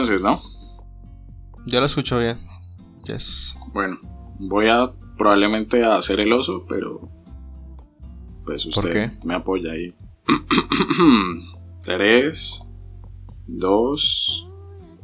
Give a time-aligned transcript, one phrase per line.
[0.00, 0.40] ¿Me escucha bien entonces, no?
[1.66, 2.38] Yo lo escucho bien.
[3.04, 3.54] Yes.
[3.74, 3.98] Bueno,
[4.38, 7.08] voy a probablemente a hacer el oso, pero
[8.46, 9.94] pues usted me apoya ahí.
[11.84, 12.60] 3,
[13.46, 14.48] 2,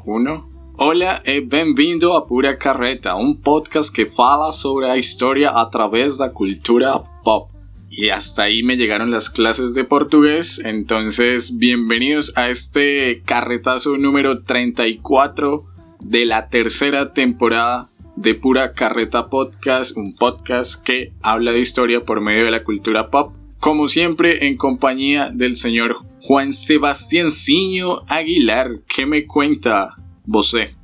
[0.06, 0.50] 1.
[0.78, 6.16] Hola e bem-vindo a Pura Carreta, un podcast que fala sobre la historia a través
[6.18, 7.50] de la cultura pop.
[7.88, 14.42] Y hasta ahí me llegaron las clases de portugués, entonces bienvenidos a este carretazo número
[14.42, 15.64] 34
[16.00, 22.20] de la tercera temporada de Pura Carreta Podcast, un podcast que habla de historia por
[22.20, 28.80] medio de la cultura pop, como siempre en compañía del señor Juan Sebastián Ciño Aguilar.
[28.88, 30.74] ¿Qué me cuenta, vosé?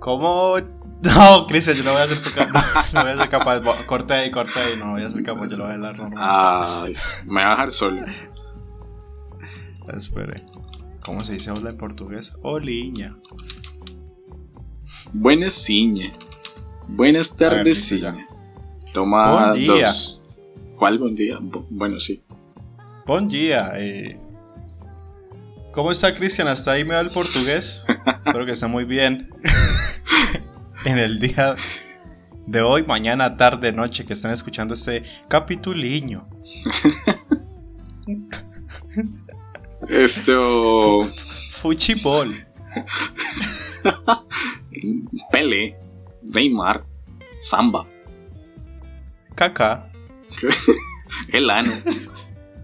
[0.00, 0.56] ¿Cómo?
[1.02, 2.92] No, Cristian, yo no voy a ser capaz.
[2.92, 3.60] No, voy a ser capaz.
[3.86, 4.76] Corte ahí, corte ahí.
[4.76, 6.84] No voy a ser capaz, yo lo voy a hablar normal.
[6.84, 6.94] Ay,
[7.26, 8.02] me voy a dejar solo.
[9.94, 10.44] Espere.
[11.02, 12.34] ¿Cómo se dice habla en portugués?
[12.42, 13.16] Oliña.
[15.12, 16.12] Buenas ciña.
[16.88, 17.94] Buenas tardes.
[18.92, 19.86] Toma buen día.
[19.86, 20.22] Dos.
[20.78, 21.38] ¿Cuál buen día?
[21.40, 22.22] Bueno, sí.
[23.06, 23.72] Buen día.
[23.76, 24.18] Eh.
[25.72, 26.48] ¿Cómo está Cristian?
[26.48, 27.84] Hasta ahí me va el portugués.
[28.26, 29.30] Espero que esté muy bien.
[30.88, 31.54] En el día
[32.46, 36.26] de hoy, mañana, tarde, noche que están escuchando este capituliño.
[39.86, 41.04] Esto.
[41.50, 42.28] Fuchibol.
[45.30, 45.76] Pele.
[46.22, 46.86] Neymar.
[47.40, 47.86] Samba.
[49.34, 49.92] Caca.
[51.32, 51.72] El ano.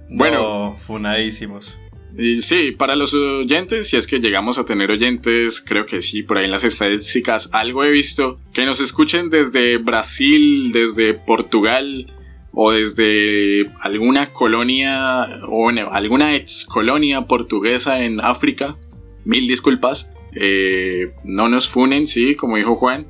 [0.08, 0.76] bueno.
[0.78, 1.78] funadísimos.
[2.16, 6.38] Sí, para los oyentes, si es que llegamos a tener oyentes, creo que sí, por
[6.38, 12.06] ahí en las estadísticas algo he visto, que nos escuchen desde Brasil, desde Portugal
[12.52, 18.76] o desde alguna colonia o alguna ex colonia portuguesa en África.
[19.24, 23.08] Mil disculpas, eh, no nos funen, sí, como dijo Juan.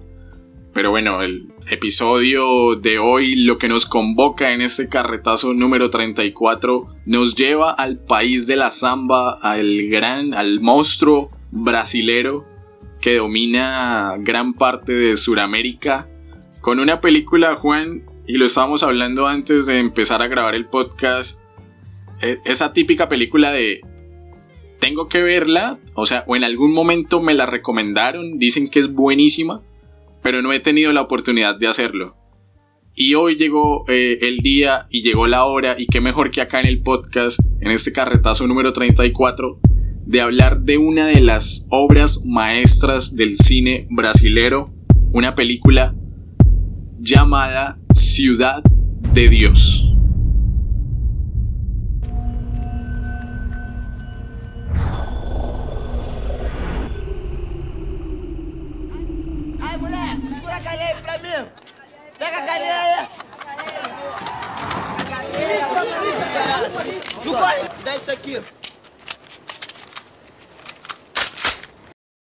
[0.72, 6.88] Pero bueno, el episodio de hoy, lo que nos convoca en este carretazo número 34,
[7.06, 12.44] nos lleva al país de la samba, al gran, al monstruo brasilero
[13.00, 16.08] que domina gran parte de Sudamérica,
[16.60, 21.40] con una película, Juan, y lo estábamos hablando antes de empezar a grabar el podcast,
[22.22, 23.80] e, esa típica película de
[24.78, 28.92] tengo que verla, o sea, o en algún momento me la recomendaron, dicen que es
[28.92, 29.62] buenísima,
[30.24, 32.16] pero no he tenido la oportunidad de hacerlo.
[32.94, 36.60] Y hoy llegó eh, el día y llegó la hora, y qué mejor que acá
[36.60, 39.60] en el podcast, en este carretazo número 34,
[40.06, 44.72] de hablar de una de las obras maestras del cine brasilero,
[45.12, 45.94] una película
[46.98, 48.62] llamada Ciudad
[49.12, 49.93] de Dios.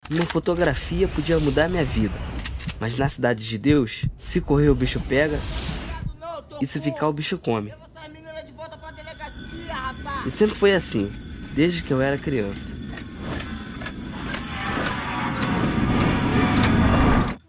[0.09, 2.13] Uma fotografia podia mudar minha vida,
[2.80, 5.39] mas na cidade de Deus, se correr o bicho pega
[6.62, 7.74] e se ficar o bicho come.
[10.25, 11.12] E sempre foi assim,
[11.54, 12.77] desde que eu era criança.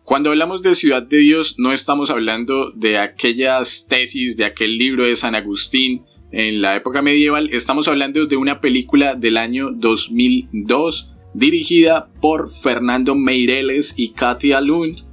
[0.05, 5.05] Cuando hablamos de Ciudad de Dios, no estamos hablando de aquellas tesis, de aquel libro
[5.05, 6.03] de San Agustín
[6.33, 13.15] en la época medieval, estamos hablando de una película del año 2002 dirigida por Fernando
[13.15, 15.05] Meireles y Katia Lund,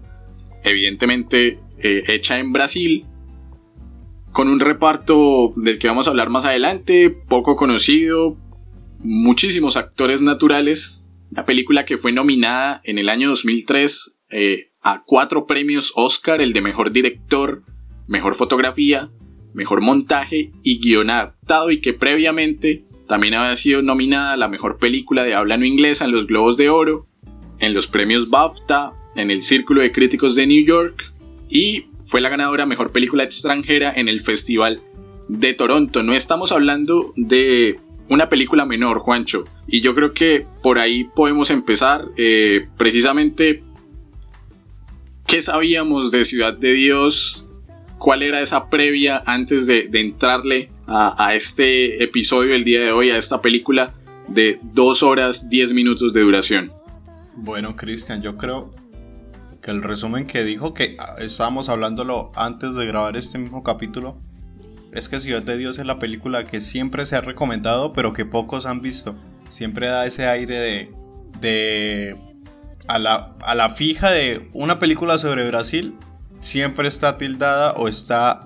[0.64, 3.06] evidentemente eh, hecha en Brasil,
[4.32, 8.38] con un reparto del que vamos a hablar más adelante, poco conocido,
[9.00, 11.02] muchísimos actores naturales,
[11.32, 14.20] una película que fue nominada en el año 2003
[14.82, 17.64] a cuatro premios Oscar, el de mejor director,
[18.08, 19.12] mejor fotografía,
[19.54, 24.78] mejor montaje y guion adaptado y que previamente también había sido nominada a la mejor
[24.78, 27.08] película de habla no inglesa en los Globos de Oro,
[27.60, 31.12] en los premios BAFTA, en el Círculo de Críticos de New York
[31.50, 34.82] y fue la ganadora mejor película extranjera en el Festival
[35.28, 36.04] de Toronto.
[36.04, 39.46] No estamos hablando de una película menor, Juancho.
[39.68, 42.06] Y yo creo que por ahí podemos empezar.
[42.18, 43.64] Eh, precisamente
[45.30, 47.46] ¿Qué sabíamos de Ciudad de Dios?
[48.00, 53.18] ¿Cuál era esa previa antes de, entrarle a, este episodio del día de hoy, a
[53.18, 53.94] esta película
[54.30, 56.72] de 2 horas 10 minutos de duración?
[57.36, 58.74] Bueno, Cristian, yo creo
[59.62, 64.18] que el resumen que dijo que estábamos hablándolo antes de grabar este mismo capítulo
[64.94, 68.24] es que Ciudad de Dios es la película que siempre se ha recomendado pero que
[68.24, 69.14] pocos han visto.
[69.50, 70.92] Siempre da ese aire de,
[71.42, 72.18] de
[72.88, 75.96] a la, a la fija de una película sobre Brasil
[76.40, 78.44] siempre está tildada o está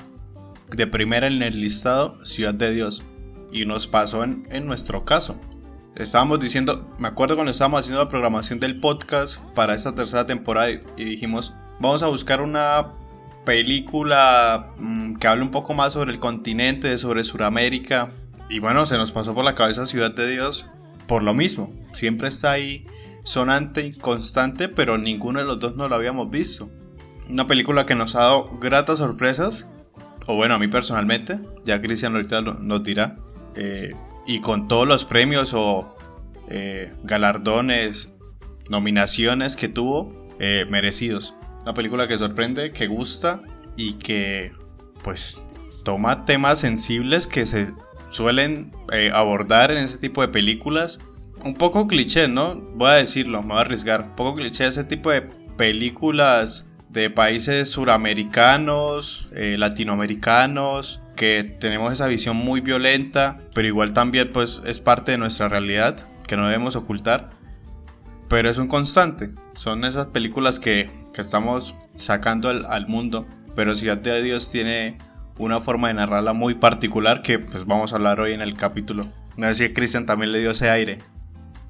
[0.70, 3.04] de primera en el listado Ciudad de Dios.
[3.52, 5.40] Y nos pasó en, en nuestro caso.
[5.96, 10.72] Estábamos diciendo, me acuerdo cuando estábamos haciendo la programación del podcast para esta tercera temporada
[10.72, 12.88] y, dijimos, vamos a buscar una
[13.46, 18.10] película mm, que hable un poco más sobre el continente, sobre Sudamérica.
[18.50, 20.66] Y bueno, se nos pasó por la cabeza Ciudad de Dios
[21.08, 21.72] por lo mismo.
[21.94, 22.88] Siempre está ahí
[23.24, 26.72] sonante y constante, pero ninguno de los dos no lo habíamos visto.
[27.30, 29.68] Una película que nos ha dado gratas sorpresas,
[30.28, 33.18] o bueno, a mí personalmente, ya Cristian ahorita nos dirá,
[33.56, 33.94] eh,
[34.26, 35.96] y con todos los premios o
[36.50, 38.10] eh, galardones,
[38.70, 41.36] nominaciones que tuvo, eh, merecidos.
[41.62, 43.42] Una película que sorprende, que gusta
[43.78, 44.52] y que
[45.02, 45.48] pues
[45.86, 47.72] toma temas sensibles que se
[48.10, 48.72] suelen
[49.14, 51.00] abordar en ese tipo de películas.
[51.44, 52.56] Un poco cliché, ¿no?
[52.56, 54.02] Voy a decirlo, me voy a arriesgar.
[54.02, 55.22] Un poco cliché ese tipo de
[55.58, 64.32] películas de países suramericanos, eh, latinoamericanos, que tenemos esa visión muy violenta, pero igual también
[64.32, 67.32] pues es parte de nuestra realidad, que no debemos ocultar.
[68.30, 73.76] Pero es un constante, son esas películas que, que estamos sacando al, al, mundo, pero
[73.76, 75.00] Ciudad de Dios tiene
[75.40, 79.04] una forma de narrarla muy particular que pues vamos a hablar hoy en el capítulo.
[79.36, 81.00] No sé si Cristian también le dio ese aire.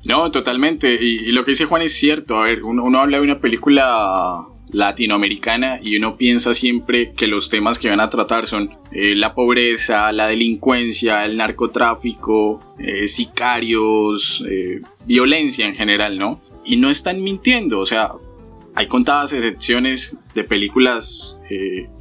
[0.04, 0.94] No, totalmente.
[1.02, 2.38] Y, lo que dice Juan es cierto.
[2.42, 7.80] A ver, uno habla de una película latinoamericana y uno piensa siempre que los temas
[7.80, 14.82] que van a tratar son eh, la pobreza, la delincuencia, el narcotráfico, eh, sicarios, eh,
[15.06, 16.42] violencia en general, ¿no?
[16.66, 18.10] Y no están mintiendo, o sea,
[18.76, 21.38] hay contadas excepciones de películas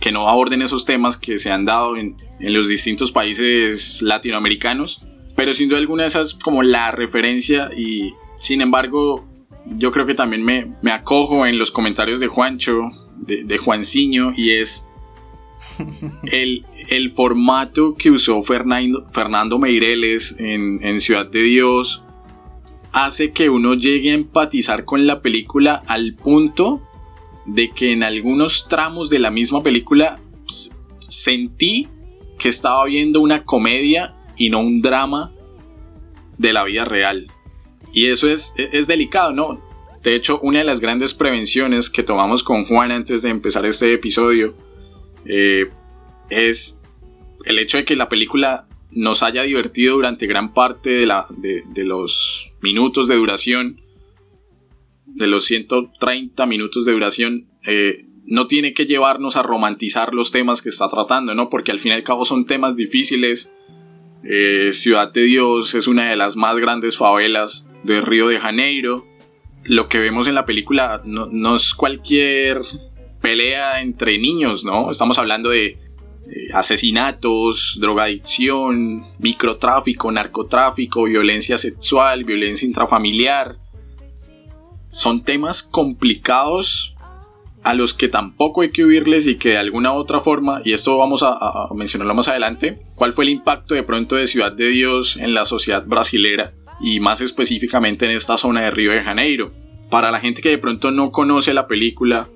[0.00, 5.04] que no aborden esos temas que se han dado en, en los distintos países latinoamericanos,
[5.36, 9.28] pero sin duda alguna esa es como la referencia y sin embargo
[9.67, 14.32] yo creo que también me, me acojo en los comentarios de Juancho, de, de Juanciño,
[14.37, 14.88] y es
[16.25, 22.03] el, el, formato que usó Fernando, Fernando Meireles en, en, Ciudad de Dios
[22.93, 26.82] hace que uno llegue a empatizar con la película al punto
[27.47, 30.20] de que en algunos tramos de la misma película
[30.99, 31.88] sentí
[32.38, 35.33] que estaba viendo una comedia y no un drama
[36.38, 37.31] de la vida real.
[37.92, 39.61] Y eso es, es delicado, ¿no?
[40.02, 43.92] De hecho, una de las grandes prevenciones que tomamos con Juan antes de empezar este
[43.92, 44.54] episodio
[45.25, 45.70] eh,
[46.28, 46.80] es
[47.44, 51.84] el hecho de que la película nos haya divertido durante gran parte de, la, de,
[51.84, 53.80] los minutos de duración,
[55.06, 60.62] de los 130 minutos de duración, eh, no tiene que llevarnos a romantizar los temas
[60.62, 61.49] que está tratando, ¿no?
[61.49, 63.52] Porque al fin y al cabo son temas difíciles.
[64.25, 69.06] Eh, Ciudad de Dios es una de las más grandes favelas de Río de Janeiro.
[69.64, 72.60] Lo que vemos en la película no, es cualquier
[73.20, 74.90] pelea entre niños, ¿no?
[74.90, 75.78] Estamos hablando de
[76.54, 83.58] asesinatos, drogadicción, microtráfico, narcotráfico, violencia sexual, violencia intrafamiliar.
[84.88, 86.94] Son temas complicados
[87.62, 90.98] a los que tampoco hay que huirles y que de alguna otra forma, y esto
[90.98, 94.68] vamos a, a mencionarlo más adelante, cuál fue el impacto de pronto de Ciudad de
[94.68, 99.52] Dios en la sociedad brasilera y más específicamente en esta zona de Río de Janeiro.
[99.88, 102.28] Para la gente que de pronto no conoce la película,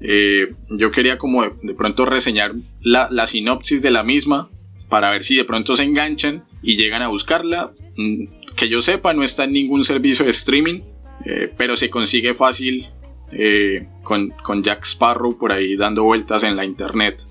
[0.00, 4.50] eh, yo quería como de, pronto reseñar la, sinopsis de la misma
[4.88, 7.72] para ver si de pronto se enganchan y llegan a buscarla.
[7.96, 8.24] Mm,
[8.56, 10.80] que yo sepa, no está en ningún servicio de streaming,
[11.24, 12.88] eh, pero se consigue fácil
[13.32, 17.22] eh, con, con Jack Sparrow por ahí dando vueltas en la internet.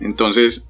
[0.00, 0.68] Entonces,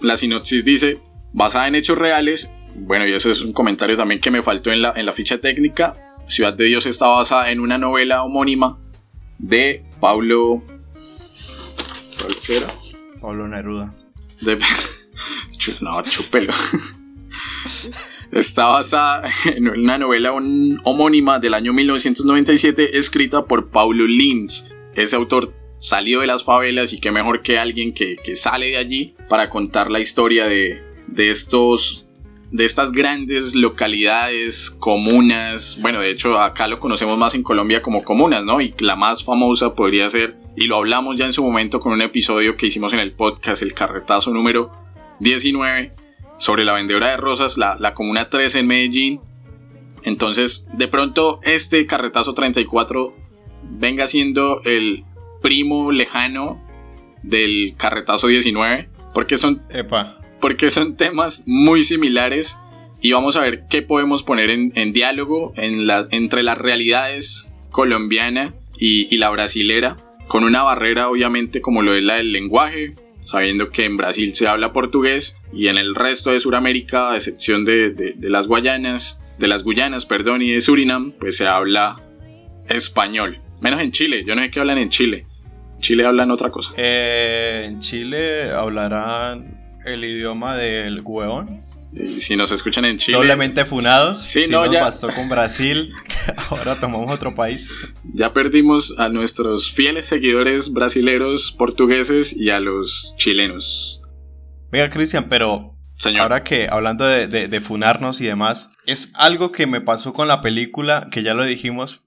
[0.00, 0.98] la sinopsis dice,
[1.32, 4.82] basada en hechos reales, bueno, y ese es un comentario también que me faltó en
[4.82, 5.94] la, en la ficha técnica.
[6.26, 8.78] Ciudad de Dios está basada en una novela homónima
[9.38, 10.58] de Pablo.
[12.18, 12.64] ¿Cuál
[13.20, 13.94] Pablo Neruda.
[14.40, 14.58] De...
[15.80, 16.52] No, chupelo.
[18.32, 24.74] Está basada en una novela homónima del año 1997 escrita por Paulo Lins.
[24.94, 28.78] Ese autor salió de las favelas y qué mejor que alguien que, que sale de
[28.78, 30.82] allí para contar la historia de,
[31.14, 32.06] de estos
[32.52, 38.04] de estas grandes localidades, comunas, bueno, de hecho acá lo conocemos más en Colombia como
[38.04, 38.60] comunas, ¿no?
[38.60, 42.02] Y la más famosa podría ser, y lo hablamos ya en su momento con un
[42.02, 44.70] episodio que hicimos en el podcast, el carretazo número
[45.20, 45.92] 19,
[46.36, 49.20] sobre la vendedora de rosas, la, la comuna 13 en Medellín.
[50.02, 53.16] Entonces, de pronto, este carretazo 34
[53.62, 55.04] venga siendo el
[55.40, 56.62] primo lejano
[57.22, 59.62] del carretazo 19, porque son...
[59.70, 62.58] Epa porque son temas muy similares
[63.00, 68.52] y vamos a ver qué podemos poner en, diálogo en la, entre las realidades colombiana
[68.76, 69.96] y, y la brasilera,
[70.26, 74.48] con una barrera obviamente como lo es la del lenguaje, sabiendo que en Brasil se
[74.48, 79.46] habla portugués y en el resto de Sudamérica, a excepción de, de, las Guayanas, de
[79.46, 82.00] las Guyanas, perdón, y de Surinam, pues se habla
[82.68, 83.38] español.
[83.60, 85.24] Menos en Chile, yo no sé qué hablan en Chile.
[85.76, 86.72] En Chile hablan otra cosa.
[86.76, 91.60] Eh, en Chile hablarán el idioma del hueón.
[92.18, 93.18] Si nos escuchan en Chile.
[93.18, 94.18] Doblemente funados.
[94.18, 94.80] Sí, no, nos ya.
[94.80, 95.92] bastó con Brasil.
[96.50, 97.70] Ahora tomamos otro país.
[98.14, 104.00] Ya perdimos a nuestros fieles seguidores brasileros, portugueses y a los chilenos.
[104.70, 106.22] Venga, Cristian, pero Señor.
[106.22, 110.40] ahora que hablando de, de, funarnos y demás, es algo que me pasó con la
[110.40, 112.00] película, que ya lo dijimos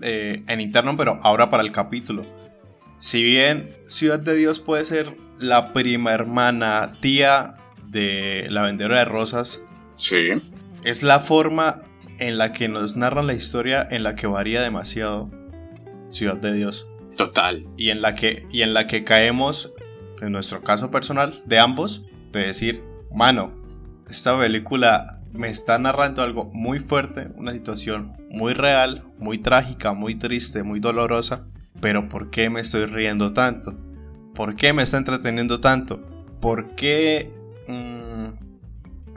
[0.00, 2.26] eh, en interno, pero ahora para el capítulo.
[3.02, 7.56] Si bien Ciudad de Dios puede ser la prima hermana, tía
[7.88, 9.60] de La Vendedora de Rosas.
[9.96, 10.40] Sí.
[10.84, 11.78] Es la forma
[12.20, 15.28] en la que nos narran la historia en la que varía demasiado
[16.10, 16.86] Ciudad de Dios.
[17.16, 17.66] Total.
[17.76, 19.72] Y en la que, y en la que caemos,
[20.20, 23.52] en nuestro caso personal, de ambos, de decir, mano,
[24.08, 30.14] esta película me está narrando algo muy fuerte, una situación muy real, muy trágica, muy
[30.14, 31.48] triste, muy dolorosa,
[31.80, 33.78] pero ¿por qué me estoy riendo tanto?
[34.34, 36.02] ¿Por qué me está entreteniendo tanto?
[36.40, 37.30] ¿Por qué
[37.68, 38.32] Mm,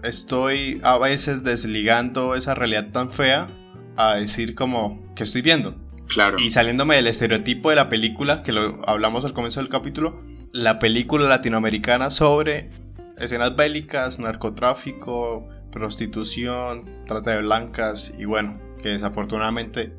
[0.04, 3.50] estoy a veces desligando esa realidad tan fea
[3.98, 5.76] a decir como que estoy viendo.
[6.08, 6.38] Claro.
[6.40, 10.22] Y saliéndome del estereotipo de la película, que lo hablamos al comienzo del capítulo,
[10.52, 12.70] la película latinoamericana sobre
[13.18, 19.94] escenas bélicas, narcotráfico, prostitución, trata de blancas y bueno, que desafortunadamente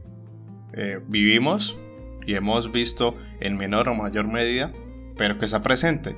[0.75, 1.77] eh, vivimos
[2.26, 4.73] y hemos visto en menor o mayor medida,
[5.16, 6.16] pero que está presente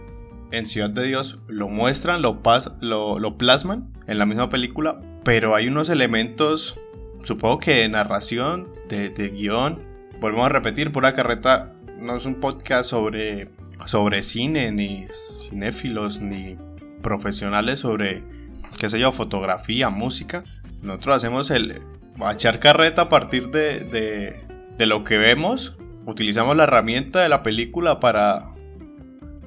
[0.51, 2.41] en Ciudad de Dios lo muestran, lo,
[3.19, 6.79] lo, plasman en la misma película, pero hay unos elementos,
[7.23, 9.83] supongo que de narración, de, guion.
[10.21, 13.49] Volvemos a repetir, Pura Carreta no es un podcast sobre,
[13.85, 15.07] sobre cine, ni
[15.49, 16.57] cinéfilos, ni
[17.03, 18.25] profesionales sobre,
[18.79, 20.45] qué sé yo, fotografía, música.
[20.83, 21.81] Nosotros hacemos el
[22.33, 24.41] echar carreta a partir de, de,
[24.77, 25.78] de lo que vemos.
[26.09, 28.55] Utilizamos la herramienta de la película para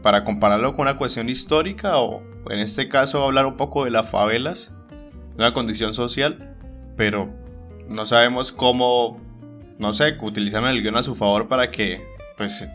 [0.04, 4.10] para compararlo con una cuestión histórica o en este caso hablar un poco de las
[4.10, 4.74] favelas,
[5.38, 6.56] una condición social,
[6.96, 7.34] pero
[7.88, 9.20] no sabemos cómo,
[9.80, 12.06] no sé, utilizaron el guion a su favor para que
[12.38, 12.68] pues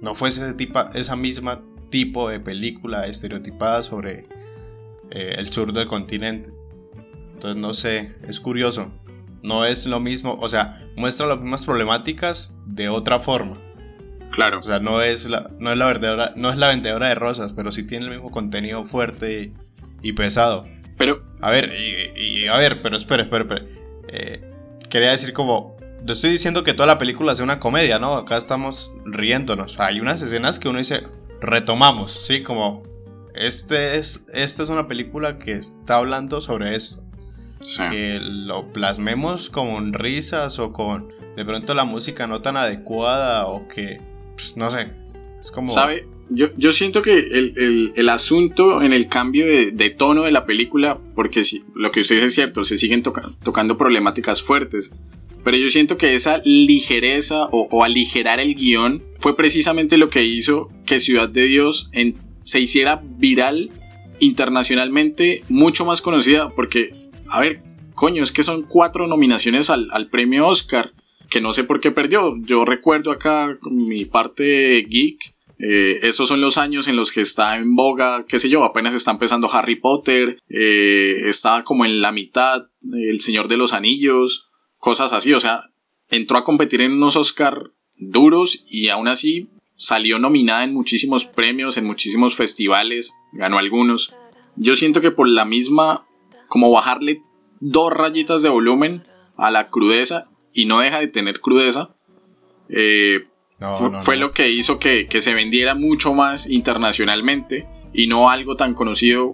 [0.00, 4.28] no fuese ese tipo, esa misma tipo de película estereotipada sobre
[5.10, 6.50] eh, el sur del continente.
[7.34, 8.92] Entonces no sé, es curioso.
[9.42, 13.58] No es lo mismo, o sea, muestra las mismas problemáticas de otra forma.
[14.30, 14.58] Claro.
[14.58, 17.52] O sea, no es la, no es la vendedora, no es la vendedora de rosas,
[17.52, 19.52] pero sí tiene el mismo contenido fuerte
[20.02, 20.66] y, pesado.
[20.96, 21.22] Pero.
[21.40, 21.72] A ver,
[22.16, 23.66] y, a ver, pero espera, espera, espera.
[24.08, 24.40] Eh,
[24.88, 25.76] quería decir como.
[26.06, 28.14] Te estoy diciendo que toda la película es una comedia, ¿no?
[28.14, 29.78] Acá estamos riéndonos.
[29.78, 31.04] Hay unas escenas que uno dice,
[31.40, 32.42] retomamos, ¿sí?
[32.42, 32.82] Como,
[33.34, 37.04] este es, esta es una película que está hablando sobre eso.
[37.62, 37.82] Sí.
[37.90, 43.68] Que lo plasmemos con risas o con de pronto la música no tan adecuada o
[43.68, 44.00] que
[44.34, 44.88] pues, no sé,
[45.40, 45.68] es como...
[45.68, 46.06] ¿Sabe?
[46.28, 50.98] Yo, yo siento que el, el, asunto en el cambio de, tono de la película,
[51.14, 54.94] porque si, lo que usted dice es cierto, se siguen tocando problemáticas fuertes,
[55.44, 60.70] pero yo siento que esa ligereza o, aligerar el guion fue precisamente lo que hizo
[60.86, 63.70] que Ciudad de Dios en, se hiciera viral
[64.20, 66.94] internacionalmente, mucho más conocida, porque,
[67.32, 67.62] a ver,
[67.94, 70.92] coño, es que son cuatro nominaciones al, al premio Oscar
[71.32, 72.36] que no sé por qué perdió.
[72.42, 75.34] Yo recuerdo acá mi parte geek.
[75.58, 78.94] Eh, esos son los años en los que está en boga, qué sé yo, apenas
[78.94, 84.48] está empezando Harry Potter, eh, está como en la mitad El Señor de los Anillos,
[84.78, 85.70] cosas así, o sea,
[86.08, 91.76] entró a competir en unos Oscar duros y aún así salió nominada en muchísimos premios,
[91.76, 94.16] en muchísimos festivales, ganó algunos.
[94.56, 96.08] Yo siento que por la misma,
[96.52, 97.22] como bajarle
[97.60, 99.04] dos rayitas de volumen
[99.38, 101.94] a la crudeza y no deja de tener crudeza,
[102.68, 103.24] eh,
[104.02, 109.32] fue lo que hizo que, se vendiera mucho más internacionalmente y no algo tan conocido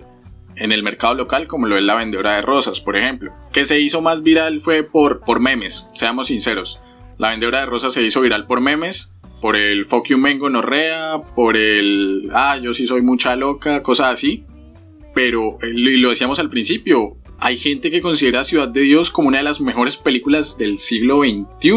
[0.54, 3.32] en el mercado local como lo es la vendedora de rosas, por ejemplo.
[3.52, 6.78] Que se hizo más viral fue por, por memes, seamos sinceros.
[7.16, 11.20] La vendedora de rosas se hizo viral por memes, por el fuck you mengo norrea,
[11.34, 14.44] por el ah, yo sí soy mucha loca, cosas así.
[15.18, 19.26] Pero, eh, y lo decíamos al principio, hay gente que considera Ciudad de Dios como
[19.26, 21.72] una de las mejores películas del siglo XXI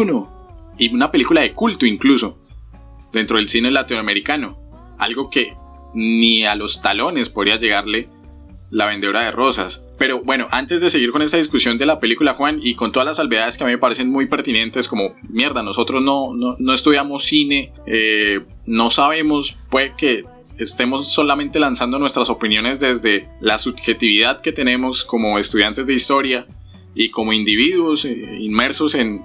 [0.78, 2.38] y una película de culto incluso
[3.12, 4.60] dentro del cine latinoamericano,
[4.96, 5.56] algo que
[5.92, 8.08] ni a los talones podría llegarle
[8.70, 9.84] la vendedora de rosas.
[9.98, 13.06] Pero bueno, antes de seguir con esta discusión de la película, Juan, y con todas
[13.08, 17.24] las salvedades que a mí me parecen muy pertinentes, como mierda, nosotros no, no, estudiamos
[17.24, 20.22] cine, eh, no sabemos, puede que
[20.58, 26.46] estemos solamente lanzando nuestras opiniones desde la subjetividad que tenemos como estudiantes de historia
[26.94, 29.22] y como individuos eh, inmersos en,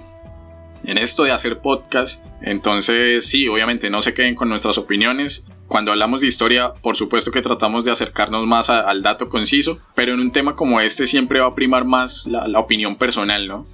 [0.84, 2.24] en esto de hacer podcast.
[2.40, 5.44] Entonces, sí, obviamente no se queden con nuestras opiniones.
[5.66, 10.14] Cuando hablamos de historia, por supuesto que tratamos de acercarnos más al dato conciso, pero
[10.14, 13.66] en un tema como este siempre va a primar más la, opinión personal, ¿no?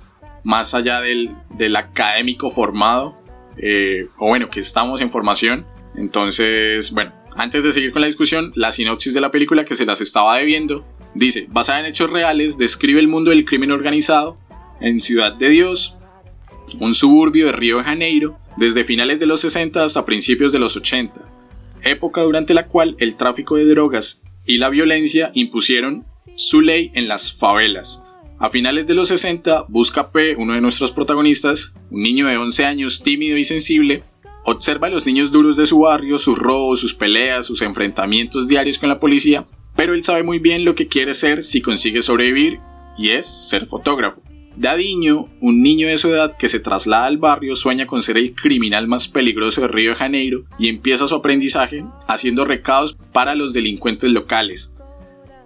[0.42, 3.16] Más allá del, del académico formado,
[3.58, 5.66] eh, o bueno, que estamos en formación.
[5.94, 9.86] Entonces, bueno, antes de seguir con la discusión, la sinopsis de la película que se
[9.86, 14.36] las estaba debiendo dice, basada en hechos reales, describe el mundo del crimen organizado
[14.80, 15.96] en Ciudad de Dios,
[16.80, 20.76] un suburbio de Río de Janeiro, desde finales de los 60 hasta principios de los
[20.76, 21.20] 80,
[21.82, 26.04] época durante la cual el tráfico de drogas y la violencia impusieron
[26.36, 28.02] su ley en las favelas.
[28.38, 32.64] A finales de los 60, Busca P, uno de nuestros protagonistas, un niño de 11
[32.64, 34.02] años tímido y sensible,
[34.44, 38.78] observa a los niños duros de su barrio, sus robos, sus peleas, sus enfrentamientos diarios
[38.78, 42.60] con la policía, pero él sabe muy bien lo que quiere ser si consigue sobrevivir,
[42.96, 44.22] y es ser fotógrafo.
[44.56, 48.34] Dadiño, un niño de su edad que se traslada al barrio, sueña con ser el
[48.34, 53.52] criminal más peligroso de Río de Janeiro y empieza su aprendizaje haciendo recados para los
[53.52, 54.72] delincuentes locales.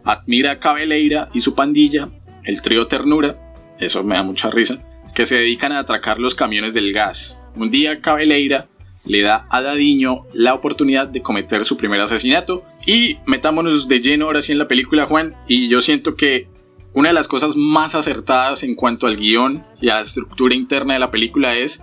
[0.05, 2.11] Admira a Cabeleira y su pandilla,
[2.45, 4.79] el trío Ternura, eso me da mucha risa,
[5.15, 7.39] que se dedican a atracar los camiones del gas.
[7.57, 8.69] Un día Cabeleira
[9.09, 14.27] le da a Dadiño la oportunidad de cometer su primer asesinato y metámonos de lleno
[14.27, 16.49] ahora sí en la película Juan y yo siento que
[16.93, 20.95] una de las cosas más acertadas en cuanto al guion y a la estructura interna
[20.95, 21.83] de la película es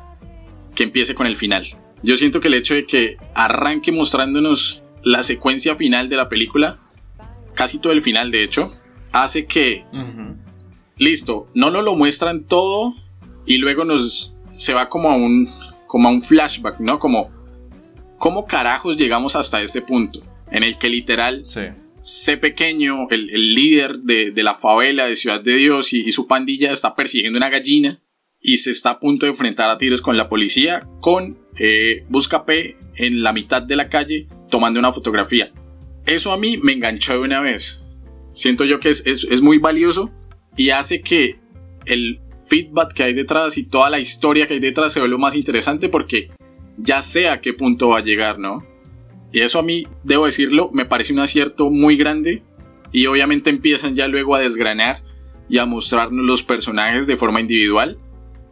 [0.76, 1.66] que empiece con el final.
[2.04, 6.80] Yo siento que el hecho de que arranque mostrándonos la secuencia final de la película,
[7.54, 8.72] casi todo el final de hecho,
[9.12, 9.86] hace que...
[10.98, 12.94] Listo, no nos lo muestran todo
[13.46, 15.50] y luego nos se va como a un
[15.96, 17.00] como a un flashback, ¿no?
[17.00, 17.32] Como
[18.18, 20.20] cómo carajos llegamos hasta este punto
[20.52, 21.62] en el que literal sí.
[22.02, 26.98] C pequeño, el, líder de, la favela de Ciudad de Dios y, su pandilla está
[26.98, 28.04] persiguiendo una gallina
[28.42, 32.44] y se está a punto de enfrentar a tiros con la policía con eh, Busca
[32.44, 35.54] P en la mitad de la calle tomando una fotografía.
[36.06, 37.86] Eso a mí me enganchó de una vez.
[38.34, 40.12] Siento yo que es, es muy valioso
[40.58, 41.40] y hace que
[41.86, 45.36] el feedback que hay detrás y toda la historia que hay detrás se vuelva más
[45.36, 46.30] interesante porque
[46.78, 48.66] ya sé a qué punto va a llegar, ¿no?
[49.32, 52.44] Y eso a mí, debo decirlo, me parece un acierto muy grande.
[52.92, 55.04] Y obviamente empiezan ya luego a desgranar
[55.50, 58.00] y a mostrarnos los personajes de forma individual.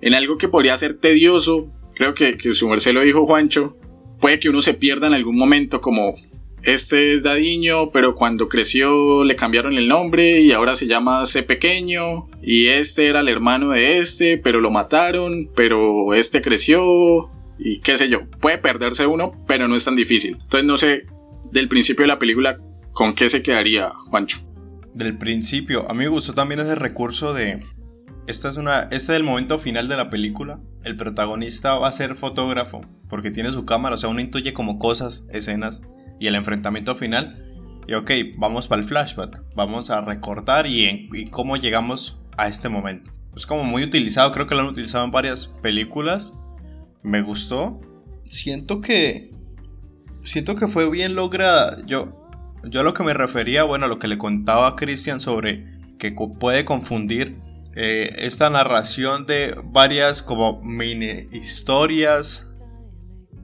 [0.02, 3.78] En algo que podría ser tedioso, creo que, que su merced lo dijo Juancho,
[4.20, 6.16] puede que uno se pierda en algún momento como
[6.64, 11.44] este es Dadiño, pero cuando creció le cambiaron el nombre y ahora se llama C
[11.44, 12.30] pequeño.
[12.42, 17.98] Y este era el hermano de este, pero lo mataron, pero este creció y qué
[17.98, 20.38] sé yo, puede perderse uno, pero no es tan difícil.
[20.42, 21.04] Entonces no sé,
[21.52, 22.58] del principio de la película,
[22.94, 24.40] ¿con qué se quedaría, Juancho?
[24.94, 27.60] Del principio, a mí me gustó también ese recurso de...
[28.26, 30.62] Esta es una, este es el momento final de la película.
[30.86, 34.80] El protagonista va a ser fotógrafo porque tiene su cámara, o sea, uno intuye como
[34.80, 35.84] cosas, escenas
[36.20, 37.44] y el enfrentamiento final.
[37.88, 43.12] Y ok, vamos para el flashback, vamos a recortar y, cómo llegamos a este momento.
[43.36, 46.34] Es como muy utilizado, creo que lo han utilizado en varias películas
[47.04, 47.80] me gustó.
[48.24, 49.30] Siento que.
[50.24, 51.78] Siento que fue bien lograda.
[51.86, 52.20] Yo.
[52.66, 55.66] Yo a lo que me refería, bueno, a lo que le contaba a Christian sobre
[56.00, 57.38] que puede confundir
[57.76, 62.48] eh, esta narración de varias como mini historias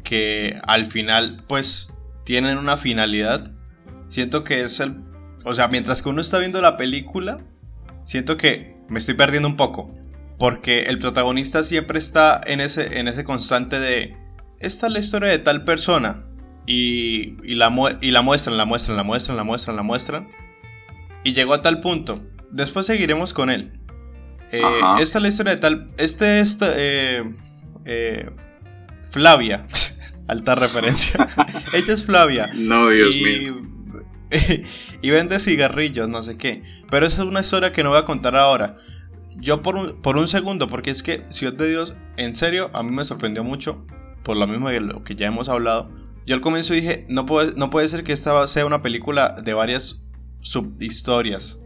[0.05, 1.89] que al final pues
[2.29, 3.49] tienen una finalidad.
[4.07, 5.03] Siento que es el...
[5.45, 7.39] O sea, mientras que uno está viendo la película,
[8.05, 9.95] siento que me estoy perdiendo un poco.
[10.37, 14.15] Porque el protagonista siempre está en ese, en ese constante de,
[14.59, 16.23] esta es la historia de tal persona.
[16.67, 20.29] Y, la, y la muestran, la muestran, la muestran, la muestran, la muestran.
[21.23, 22.23] Y llegó a tal punto.
[22.51, 23.81] Después seguiremos con él.
[24.51, 24.61] Eh,
[24.99, 25.87] esta es la historia de tal...
[25.97, 26.59] Este es...
[26.61, 27.23] Eh,
[27.85, 28.29] eh,
[29.09, 29.65] Flavia.
[30.29, 31.27] Alta referencia.
[31.73, 32.49] Ella es Flavia.
[32.55, 33.61] No, Dios mío.
[35.01, 36.63] y vende cigarrillos, no sé qué.
[36.89, 38.75] Pero esa es una historia que no voy a contar ahora
[39.39, 42.83] yo por un, por un segundo, porque es que Ciudad de Dios, en serio, a
[42.83, 43.85] mí me sorprendió mucho,
[44.23, 45.89] por lo mismo de lo que ya hemos hablado.
[46.25, 49.53] Yo al comienzo dije, no puede, no puede ser que esta sea una película de
[49.53, 50.07] varias
[50.41, 51.59] subhistorias.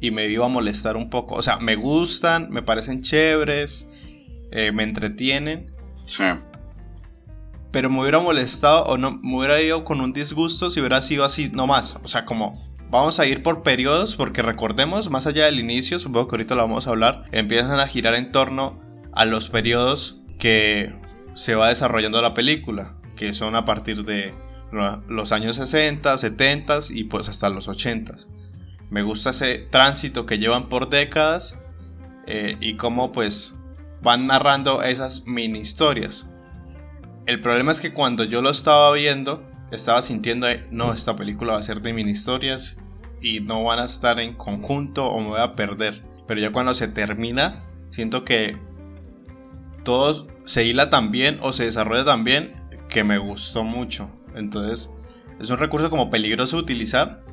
[0.00, 1.36] Y me iba a molestar un poco.
[1.36, 3.88] O sea, me gustan, me parecen chéveres,
[4.50, 5.72] eh, me entretienen.
[6.04, 6.24] Sí.
[7.74, 11.24] Pero me hubiera molestado o no, me hubiera ido con un disgusto si hubiera sido
[11.24, 11.96] así nomás.
[12.04, 16.28] O sea, como vamos a ir por periodos porque recordemos, más allá del inicio, supongo
[16.28, 18.80] que ahorita lo vamos a hablar, empiezan a girar en torno
[19.12, 20.94] a los periodos que
[21.34, 24.32] se va desarrollando la película, que son a partir de
[25.08, 28.14] los años 60, 70 y pues hasta los 80.
[28.90, 31.58] Me gusta ese tránsito que llevan por décadas
[32.28, 33.56] eh, y cómo pues
[34.00, 36.30] van narrando esas mini historias.
[37.26, 41.58] El problema es que cuando yo lo estaba viendo, estaba sintiendo, no, esta película va
[41.58, 42.76] a ser de mini historias
[43.22, 46.02] y no van a estar en conjunto o me voy a perder.
[46.26, 48.58] Pero ya cuando se termina, siento que
[49.84, 52.52] todo se hila tan bien o se desarrolla tan bien
[52.90, 54.10] que me gustó mucho.
[54.34, 54.90] Entonces,
[55.40, 57.23] es un recurso como peligroso utilizar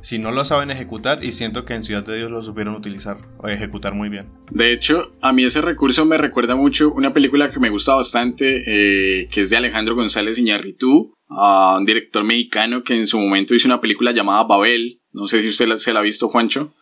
[0.00, 3.18] si no lo saben ejecutar y siento que en Ciudad de Dios lo supieron utilizar
[3.38, 4.30] o ejecutar muy bien.
[4.50, 8.62] De hecho, a mí ese recurso me recuerda mucho una película que me gusta bastante,
[8.66, 13.68] eh, que es de Alejandro González Iñárritu, un director mexicano que en su momento hizo
[13.68, 15.00] una película llamada Babel.
[15.12, 16.74] No sé si usted se la ha visto, Juancho.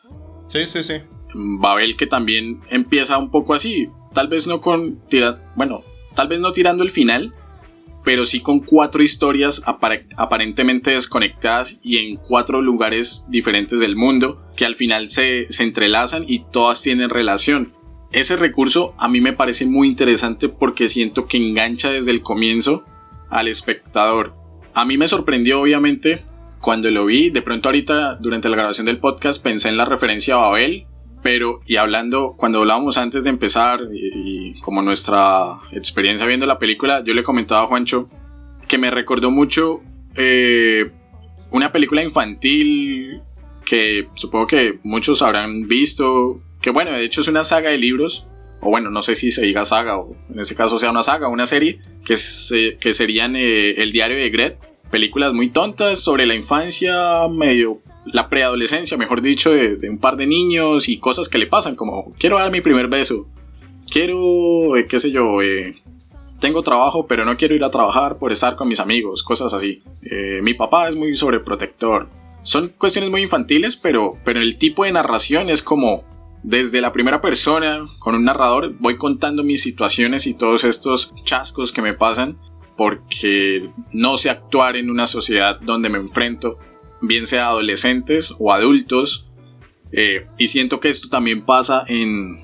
[0.49, 0.95] Sí, sí, sí.
[1.35, 5.03] Babel que también empieza un poco así, tal vez no con
[5.55, 7.35] bueno, tal vez no tirando el final,
[8.07, 14.65] pero sí con cuatro historias aparentemente desconectadas y en cuatro lugares diferentes del mundo que
[14.65, 17.75] al final se, entrelazan y todas tienen relación.
[18.13, 22.85] Ese recurso a mí me parece muy interesante porque siento que engancha desde el comienzo
[23.29, 24.37] al espectador.
[24.73, 26.23] A mí me sorprendió obviamente
[26.61, 30.35] cuando lo vi, de pronto ahorita durante la grabación del podcast pensé en la referencia
[30.35, 30.87] a Babel,
[31.27, 37.03] pero y hablando, cuando hablábamos antes de empezar y, como nuestra experiencia viendo la película,
[37.05, 38.07] yo le comentaba a Juancho
[38.69, 39.81] que me recordó mucho
[40.15, 40.89] eh,
[41.51, 43.23] una película infantil
[43.65, 48.29] que supongo que muchos habrán visto, que bueno, de hecho es una saga de libros,
[48.61, 51.27] o bueno, no sé si se diga saga, o en este caso sea una saga,
[51.27, 52.15] una serie, que,
[52.79, 54.59] que serían eh, El diario de Gret,
[54.93, 57.79] películas muy tontas sobre la infancia, medio
[58.13, 62.13] la preadolescencia, mejor dicho, de, un par de niños y cosas que le pasan, como
[62.19, 63.27] quiero dar mi primer beso,
[63.91, 65.77] quiero, eh, qué sé yo, eh,
[66.41, 69.83] tengo trabajo pero no quiero ir a trabajar por estar con mis amigos, cosas así.
[70.03, 72.09] Eh, mi papá es muy sobreprotector.
[72.43, 76.05] Son cuestiones muy infantiles, pero, pero el tipo de narración es como
[76.43, 81.73] desde la primera persona, con un narrador, voy contando mis situaciones y todos estos chascos
[81.73, 82.39] que me pasan
[82.77, 86.59] porque no sé actuar en una sociedad donde me enfrento
[87.07, 89.27] bien sea adolescentes o adultos.
[89.93, 92.35] Eh, y siento que esto también pasa en,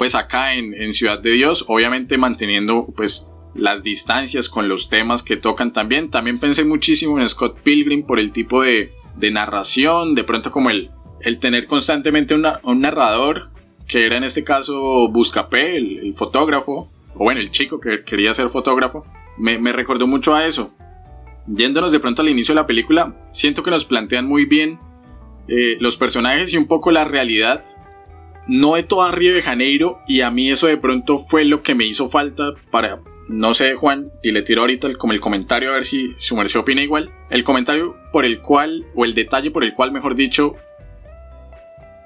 [0.00, 5.36] pues acá en, Ciudad de Dios, obviamente manteniendo pues las distancias con los temas que
[5.36, 6.10] tocan también.
[6.10, 8.92] También pensé muchísimo en Scott Pilgrim por el tipo de,
[9.30, 13.50] narración, de pronto como el, el tener constantemente un narrador,
[13.86, 18.48] que era en este caso Buscapé, el, fotógrafo, o bueno, el chico que quería ser
[18.48, 19.04] fotógrafo,
[19.36, 20.72] me, me recordó mucho a eso.
[21.46, 24.78] Yéndonos de pronto al inicio de la película, siento que nos plantean muy bien
[25.48, 27.64] eh, los personajes y un poco la realidad.
[28.46, 31.74] No de toda Río de Janeiro y a mí eso de pronto fue lo que
[31.74, 35.70] me hizo falta para, no sé Juan, y le tiro ahorita el, como el comentario
[35.70, 37.10] a ver si su merced opina igual.
[37.30, 40.56] El comentario por el cual, o el detalle por el cual, mejor dicho,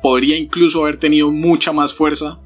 [0.02, 2.38] podría incluso haber tenido mucha más fuerza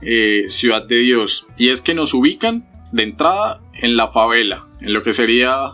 [0.00, 1.46] eh, Ciudad de Dios.
[1.56, 5.72] Y es que nos ubican de entrada en la favela, en lo que sería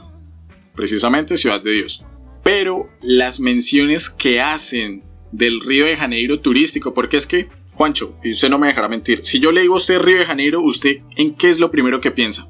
[0.75, 2.05] precisamente Ciudad de Dios.
[2.43, 8.33] Pero las menciones que hacen del Río de Janeiro turístico, porque es que, Juancho, y
[8.33, 10.99] usted no me dejará mentir, si yo le digo a usted Río de Janeiro, ¿usted
[11.17, 12.47] en qué es lo primero que piensa?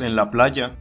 [0.00, 0.76] En la playa.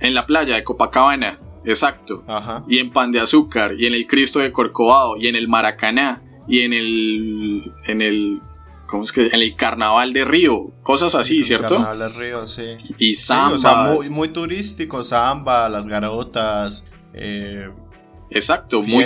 [0.00, 2.24] En la playa de Copacabana, exacto.
[2.26, 2.64] Ajá.
[2.68, 6.22] Y en Pan de Azúcar, y en el Cristo de Corcovado, y en el Maracaná,
[6.48, 8.40] y en el, en el
[8.86, 9.26] ¿Cómo es que?
[9.26, 11.76] En el carnaval de Río, cosas así, ¿cierto?
[11.76, 12.76] Carnaval de Río, sí.
[12.98, 13.94] Y samba.
[13.94, 16.84] muy, muy, turístico, samba, las garotas.
[17.12, 17.68] Eh,
[18.30, 19.04] Exacto, muy,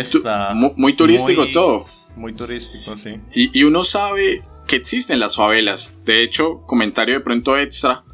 [0.77, 1.85] muy, turístico todo.
[2.17, 3.11] Muy turístico, sí.
[3.35, 5.99] Y, y, uno sabe que existen las favelas.
[6.05, 8.05] De hecho, comentario de pronto extra.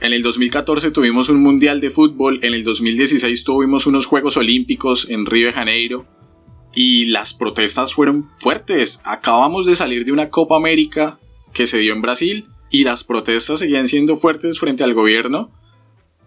[0.00, 5.08] En el 2014 tuvimos un mundial de fútbol, en el 2016 tuvimos unos Juegos Olímpicos
[5.08, 6.06] en Río de Janeiro
[6.74, 9.00] y las protestas fueron fuertes.
[9.04, 11.18] Acabamos de salir de una Copa América
[11.52, 15.50] que se dio en Brasil y las protestas seguían siendo fuertes frente al gobierno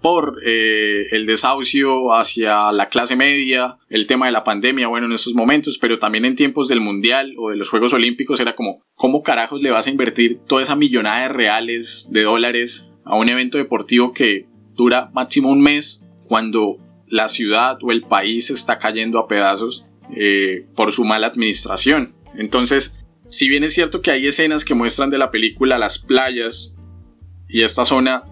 [0.06, 5.14] por eh, el desahucio hacia la clase media, el tema de la pandemia, bueno, en
[5.14, 8.84] estos momentos, pero también en tiempos del Mundial o de los Juegos Olímpicos era como,
[8.94, 13.30] ¿cómo carajos le vas a invertir toda esa millonada de reales, de dólares, a un
[13.30, 16.78] evento deportivo que dura máximo un mes cuando
[17.08, 19.86] la ciudad o el país está cayendo a pedazos?
[20.16, 22.16] Eh, por su mala administración.
[22.38, 26.74] Entonces, si bien es cierto que hay escenas que muestran de la película las playas
[27.50, 28.24] y esta zona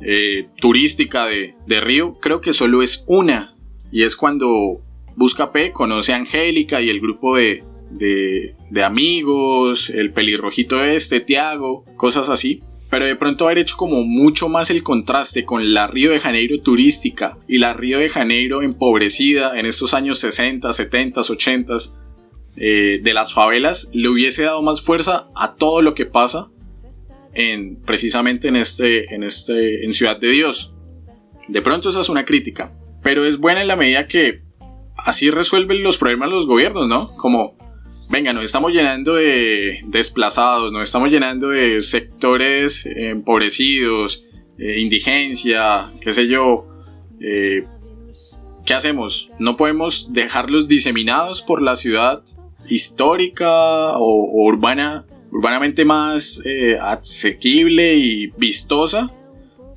[0.00, 3.54] eh, turística de, Río, creo que solo es una.
[3.92, 4.80] Y es cuando
[5.14, 11.20] Busca P, conoce a Angélica y el grupo de, de, de amigos, el pelirrojito este,
[11.20, 15.86] Tiago, cosas así pero de pronto haber hecho como mucho más el contraste con la
[15.86, 21.22] Río de Janeiro turística y la Río de Janeiro empobrecida en estos años 60, 70,
[21.22, 21.74] 80
[22.54, 26.50] de las favelas, le hubiese dado más fuerza a todo lo que pasa
[27.32, 30.74] en, precisamente en, este, en, este, en Ciudad de Dios.
[31.48, 34.42] De pronto esa es una crítica, pero es buena en la medida que
[34.98, 37.16] así resuelven los problemas los gobiernos, ¿no?
[37.16, 37.56] Como
[38.12, 44.22] venga, nos estamos llenando de desplazados, nos estamos llenando de sectores empobrecidos,
[44.58, 46.66] eh, indigencia, qué sé yo.
[47.20, 47.64] Eh,
[48.66, 49.30] ¿Qué hacemos?
[49.38, 52.22] No podemos dejarlos diseminados por la ciudad
[52.68, 59.10] histórica o, urbana, urbanamente más eh, asequible y vistosa.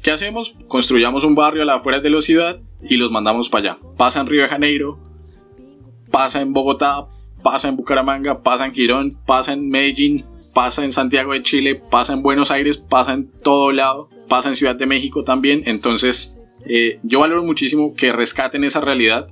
[0.03, 0.53] ¿Qué hacemos?
[0.67, 3.79] Construyamos un barrio a las afueras de la ciudad y los mandamos para allá.
[3.97, 4.99] Pasa en Río de Janeiro,
[6.11, 7.07] pasa en Bogotá,
[7.45, 12.13] pasa en Bucaramanga, pasa en Girón, pasa en Medellín, pasa en Santiago de Chile, pasa
[12.13, 15.61] en Buenos Aires, pasa en todo lado, pasa en Ciudad de México también.
[15.67, 19.27] Entonces, eh, yo valoro muchísimo que rescaten esa realidad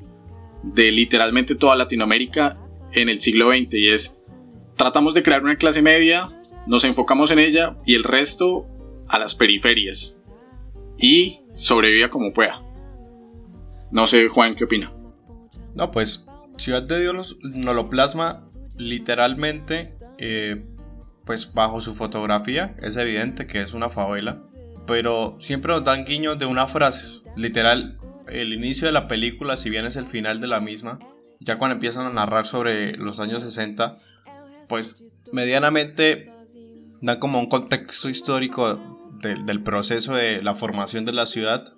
[0.61, 2.59] de literalmente toda Latinoamérica
[2.91, 4.31] en el siglo XX y es,
[4.77, 6.29] tratamos de crear una clase media,
[6.67, 8.67] nos enfocamos en ella y el resto
[9.07, 10.19] a las periferias
[10.99, 12.61] y sobreviva como pueda.
[13.89, 14.91] No sé, Juan, ¿qué opina?
[15.73, 20.63] No, pues Ciudad de Dios nos lo plasma literalmente, eh,
[21.25, 24.41] pues bajo su fotografía, es evidente que es una favela,
[24.85, 29.69] pero siempre nos dan guiños de una frase, literal, el inicio de la película, si
[29.69, 30.99] bien es el final de la misma,
[31.39, 33.97] ya cuando empiezan a narrar sobre los años 60,
[34.69, 36.31] pues medianamente
[37.01, 38.79] dan como un contexto histórico
[39.21, 41.73] del proceso de la formación de la ciudad,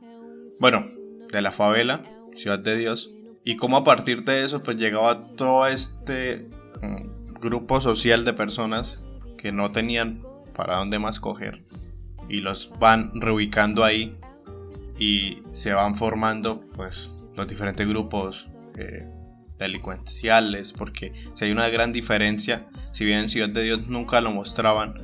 [0.59, 0.91] bueno,
[1.31, 2.01] de la favela,
[2.35, 3.14] Ciudad de Dios,
[3.45, 6.49] y cómo a partir de eso pues llegaba todo este
[6.81, 9.03] mm, grupo social de personas
[9.37, 10.23] que no tenían
[10.55, 11.63] para dónde más coger
[12.27, 14.17] y los van reubicando ahí
[14.97, 19.07] y se van formando pues los diferentes grupos eh,
[19.59, 24.31] delincuenciales porque si hay una gran diferencia si bien en Ciudad de Dios nunca lo
[24.31, 24.95] mostraban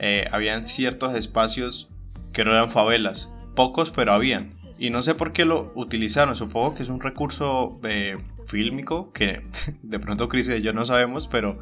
[0.00, 1.88] eh, habían ciertos espacios
[2.32, 6.74] que no eran favelas pocos pero habían y no sé por qué lo utilizaron, supongo
[6.74, 9.46] que es un recurso eh, fílmico que
[9.82, 11.58] de pronto Cristian y yo no sabemos, pero...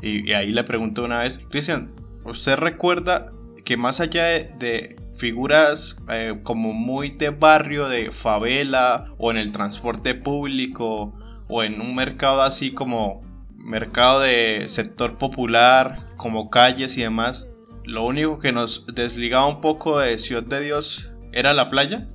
[0.00, 1.90] Y, ahí le pregunto una vez, Cristian,
[2.24, 3.32] ¿usted recuerda
[3.64, 9.50] que más allá de, figuras eh, como muy de barrio, de favela, o en el
[9.50, 11.12] transporte público,
[11.48, 13.22] o en un mercado así como
[13.56, 17.48] mercado de sector popular, como calles y demás,
[17.84, 22.06] lo único que nos desligaba un poco de Ciudad de Dios era la playa?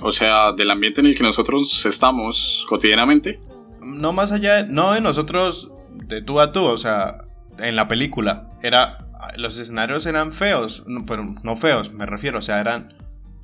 [0.00, 3.40] O sea, del ambiente en el que nosotros estamos cotidianamente.
[3.82, 5.72] No más allá, no de nosotros
[6.06, 7.18] de tú a tú, o sea,
[7.58, 8.50] en la película.
[8.62, 12.94] Era, los escenarios eran feos, pero no feos, me refiero, o sea, eran...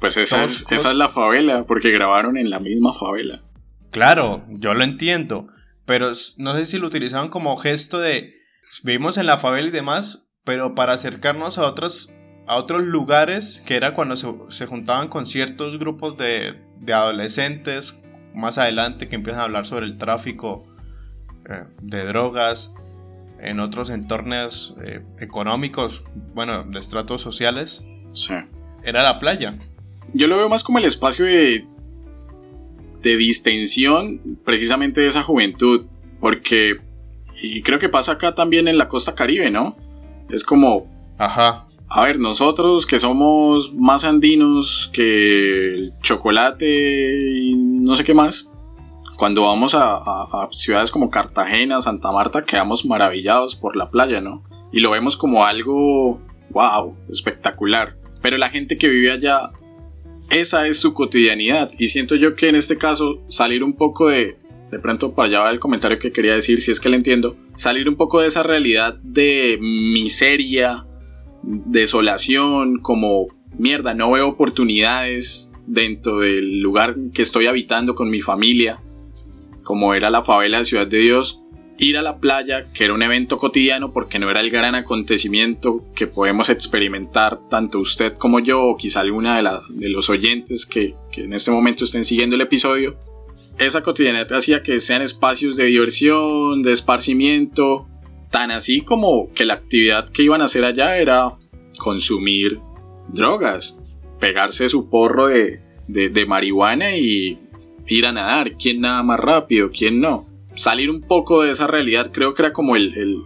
[0.00, 3.42] Pues esa, es, esa es la favela, porque grabaron en la misma favela.
[3.90, 5.46] Claro, yo lo entiendo,
[5.86, 8.34] pero no sé si lo utilizaban como gesto de
[8.82, 12.15] vivimos en la favela y demás, pero para acercarnos a otras
[12.46, 16.54] a otros lugares, que era cuando se, juntaban con ciertos grupos de,
[16.92, 17.94] adolescentes,
[18.34, 20.66] más adelante que empiezan a hablar sobre el tráfico
[21.48, 22.72] eh, de drogas,
[23.40, 26.04] en otros entornos eh, económicos,
[26.34, 27.84] bueno, de estratos sociales.
[28.12, 28.34] Sí.
[28.82, 29.54] Era la playa.
[30.14, 31.66] Yo lo veo más como el espacio de,
[33.02, 35.86] de distensión precisamente de esa juventud,
[36.20, 36.76] porque,
[37.42, 39.76] y creo que pasa acá también en la costa caribe, ¿no?
[40.30, 40.86] Es como...
[41.18, 41.66] Ajá.
[41.88, 48.50] A ver, nosotros que somos más andinos que el chocolate y no sé qué más,
[49.16, 50.00] cuando vamos a,
[50.50, 54.44] ciudades como Cartagena, Santa Marta, quedamos maravillados por la playa, ¿no?
[54.72, 56.20] Y lo vemos como algo,
[56.50, 57.96] wow, espectacular.
[58.20, 59.50] Pero la gente que vive allá,
[60.28, 61.70] esa es su cotidianidad.
[61.78, 64.36] Y siento yo que en este caso, salir un poco de,
[64.70, 67.36] de pronto para allá va el comentario que quería decir, si es que le entiendo,
[67.54, 70.84] salir un poco de esa realidad de miseria,
[71.46, 78.80] desolación, como mierda, no veo oportunidades dentro del lugar que estoy habitando con mi familia,
[79.62, 81.40] como era la favela de Ciudad de Dios,
[81.78, 85.84] ir a la playa, que era un evento cotidiano porque no era el gran acontecimiento
[85.94, 90.94] que podemos experimentar tanto usted como yo, o quizá alguna de, de los oyentes que,
[91.12, 92.96] que en este momento estén siguiendo el episodio.
[93.58, 97.88] Esa cotidianidad hacía que sean espacios de diversión, de esparcimiento,
[98.30, 101.32] Tan así como que la actividad que iban a hacer allá era
[101.78, 102.60] consumir
[103.08, 103.78] drogas,
[104.20, 107.38] pegarse su porro de, marihuana y
[107.86, 110.26] ir a nadar, quién nada más rápido, quién no.
[110.54, 113.22] Salir un poco de esa realidad creo que era como el,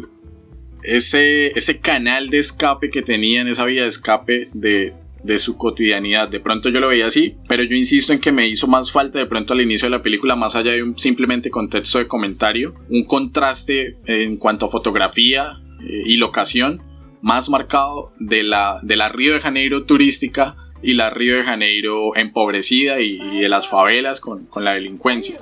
[0.83, 6.29] ese, ese canal de escape que tenían, esa vía de escape de, de su cotidianidad.
[6.29, 9.19] De pronto yo lo veía así, pero yo insisto en que me hizo más falta
[9.19, 12.75] de pronto al inicio de la película, más allá de un simplemente contexto de comentario,
[12.89, 16.83] un contraste en cuanto a fotografía eh, y locación
[17.23, 22.17] más marcado de la, de la Río de Janeiro turística y la Río de Janeiro
[22.17, 25.41] empobrecida y, de las favelas con, con la delincuencia.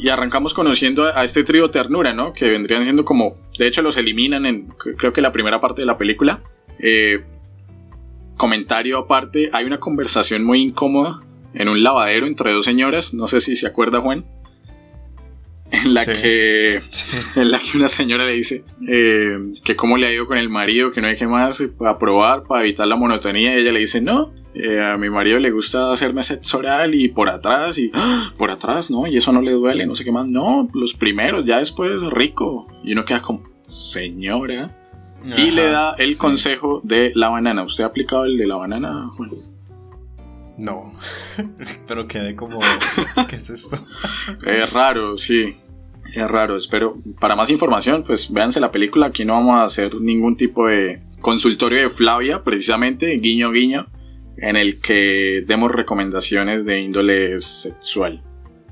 [0.00, 2.32] Y arrancamos conociendo a este trío Ternura, ¿no?
[2.32, 5.86] Que vendrían siendo como, de hecho los eliminan en, creo que la primera parte de
[5.86, 6.42] la película.
[6.78, 7.24] Eh,
[8.36, 11.20] comentario aparte, hay una conversación muy incómoda
[11.54, 14.24] en un lavadero entre dos señoras, no sé si se acuerda Juan,
[15.70, 16.78] en la que
[17.36, 20.48] en la que una señora le dice eh, que cómo le ha ido con el
[20.48, 23.80] marido, que no hay que más para probar, para evitar la monotonía, y ella le
[23.80, 27.90] dice, no, eh, a mi marido le gusta hacerme sexo oral y por atrás y
[27.94, 28.32] ¡ah!
[28.36, 29.06] por atrás, ¿no?
[29.06, 30.26] Y eso no le duele, no sé qué más.
[30.26, 32.66] No, los primeros, ya después rico.
[32.82, 34.74] Y uno queda como, señora.
[35.36, 37.62] y le da el consejo de la banana.
[37.62, 39.30] ¿Usted ha aplicado el de la banana, Juan?
[40.58, 40.92] No,
[41.86, 42.58] pero quedé como,
[43.28, 43.78] ¿qué es esto?
[44.44, 45.56] es raro, sí.
[46.14, 46.96] Es raro, espero.
[47.20, 49.06] Para más información, pues véanse la película.
[49.06, 53.86] Aquí no vamos a hacer ningún tipo de consultorio de Flavia, precisamente, guiño, guiño
[54.40, 58.22] en el que demos recomendaciones de índole sexual.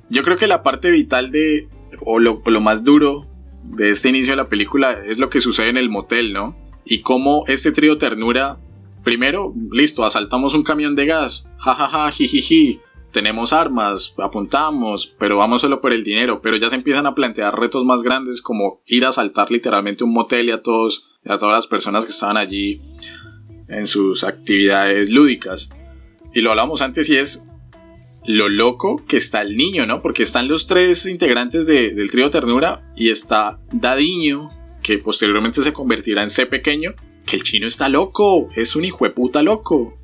[0.08, 1.68] Yo creo que la parte vital de,
[2.04, 3.24] o lo, más duro
[3.64, 6.56] de este inicio de la película es lo que sucede en el motel, ¿no?
[6.84, 8.58] Y cómo este trío ternura,
[9.06, 12.80] primero, listo, asaltamos un camión de gas, jajaja, jijiji,
[13.12, 17.56] tenemos armas, apuntamos, pero vamos solo por el dinero, pero ya se empiezan a plantear
[17.56, 21.54] retos más grandes como ir a asaltar literalmente un motel y a todos, a todas
[21.54, 22.82] las personas que estaban allí
[23.68, 25.70] en sus actividades lúdicas.
[26.34, 27.46] Y lo hablamos antes y es
[28.26, 30.02] lo loco que está el niño, ¿no?
[30.02, 34.50] Porque están los tres integrantes del trío Ternura y está Dadiño,
[34.82, 39.04] que posteriormente se convertirá en C pequeño, que el chino está loco, es un hijo
[39.04, 39.98] de puta loco.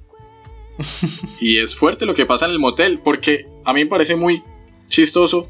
[1.40, 4.42] y es fuerte lo que pasa en el motel, porque a mí me parece muy
[4.88, 5.48] chistoso.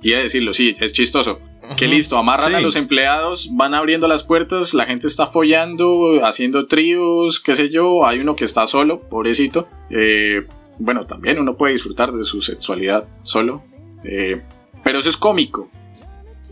[0.00, 1.40] Y a decirlo, sí, es chistoso.
[1.76, 6.66] Que listo, amarran a los empleados, van abriendo las puertas, la gente está follando, haciendo
[6.66, 9.68] tríos, qué sé yo, hay uno que está solo, pobrecito.
[9.90, 10.46] Eh,
[10.78, 13.64] bueno, también uno puede disfrutar de su sexualidad solo.
[14.04, 14.40] Eh,
[14.84, 15.68] pero eso es cómico.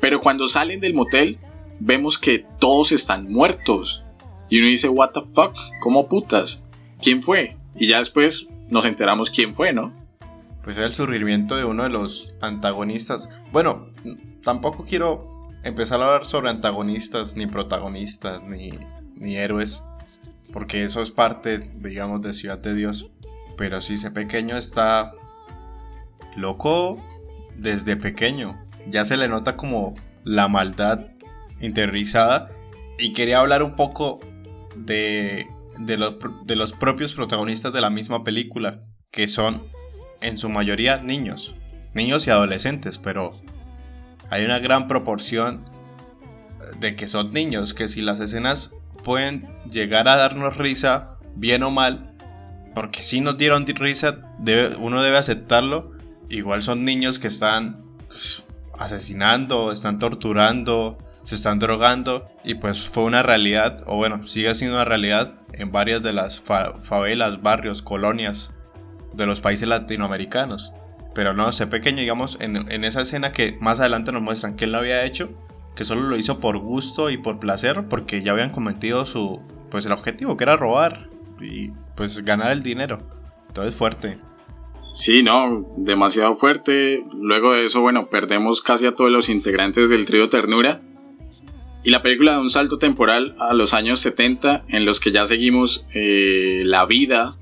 [0.00, 1.38] Pero cuando salen del motel,
[1.78, 4.04] vemos que todos están muertos.
[4.48, 6.62] Y uno dice, what the fuck, ¿cómo putas?
[7.02, 7.56] ¿Quién fue?
[7.74, 9.92] Y ya después nos enteramos quién fue, ¿no?
[10.62, 13.28] Pues era el surgimiento de uno de los antagonistas.
[13.52, 13.86] Bueno,
[14.42, 18.72] tampoco quiero empezar a hablar sobre antagonistas, ni protagonistas, ni,
[19.14, 19.84] ni héroes,
[20.52, 23.10] porque eso es parte, digamos, de Ciudad de Dios.
[23.56, 25.12] Pero si ese pequeño está
[26.36, 27.02] loco
[27.56, 28.62] desde pequeño.
[28.86, 31.06] Ya se le nota como la maldad
[31.60, 32.50] interiorizada.
[32.98, 34.20] Y quería hablar un poco
[34.76, 35.46] de,
[35.78, 39.64] de, los, de los propios protagonistas de la misma película, que son
[40.20, 41.56] en su mayoría niños.
[41.94, 43.40] Niños y adolescentes, pero
[44.30, 45.64] hay una gran proporción
[46.78, 51.70] de que son niños, que si las escenas pueden llegar a darnos risa, bien o
[51.70, 52.14] mal,
[52.74, 54.18] porque si nos dieron risa,
[54.78, 55.92] uno debe aceptarlo,
[56.28, 58.44] igual son niños que están pues,
[58.78, 64.76] asesinando, están torturando, se están drogando, y pues fue una realidad, o bueno, sigue siendo
[64.76, 68.52] una realidad en varias de las favelas, barrios, colonias
[69.12, 70.72] de los países latinoamericanos.
[71.16, 74.72] Pero no, sé pequeño, digamos, en, esa escena que más adelante nos muestran que él
[74.72, 75.30] lo había hecho,
[75.74, 79.84] que solo lo hizo por gusto y por placer, porque ya habían cometido su, pues
[79.84, 81.10] el objetivo, que era robar
[81.40, 83.02] y pues ganar el dinero.
[83.48, 84.16] Entonces fuerte.
[84.92, 87.02] Sí, no, demasiado fuerte.
[87.12, 90.82] Luego de eso, bueno, perdemos casi a todos los integrantes del trío Ternura.
[91.86, 95.24] Y la película da un salto temporal a los años 70 en los que ya
[95.24, 97.36] seguimos eh, la vida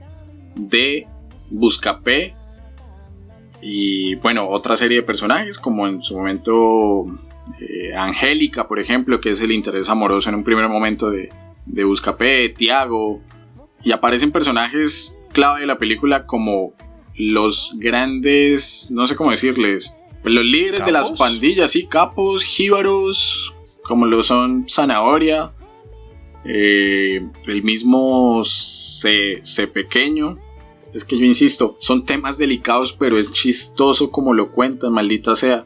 [0.54, 1.06] de
[1.48, 2.34] Buscapé
[3.62, 7.06] y bueno, otra serie de personajes, como en su momento
[7.58, 11.30] eh, Angélica, por ejemplo, que es el interés amoroso en un primer momento de,
[11.64, 13.22] de Buscapé, Tiago.
[13.82, 16.74] Y aparecen personajes clave de la película como
[17.16, 23.53] los grandes, no sé cómo decirles, los líderes de las pandillas, sí, capos, jíbaros,
[23.84, 25.52] como lo son Zanahoria,
[26.44, 29.40] eh, el mismo C,
[29.72, 30.38] pequeño.
[30.92, 35.64] Es que yo insisto, son temas delicados, pero es chistoso como lo cuentan, maldita sea.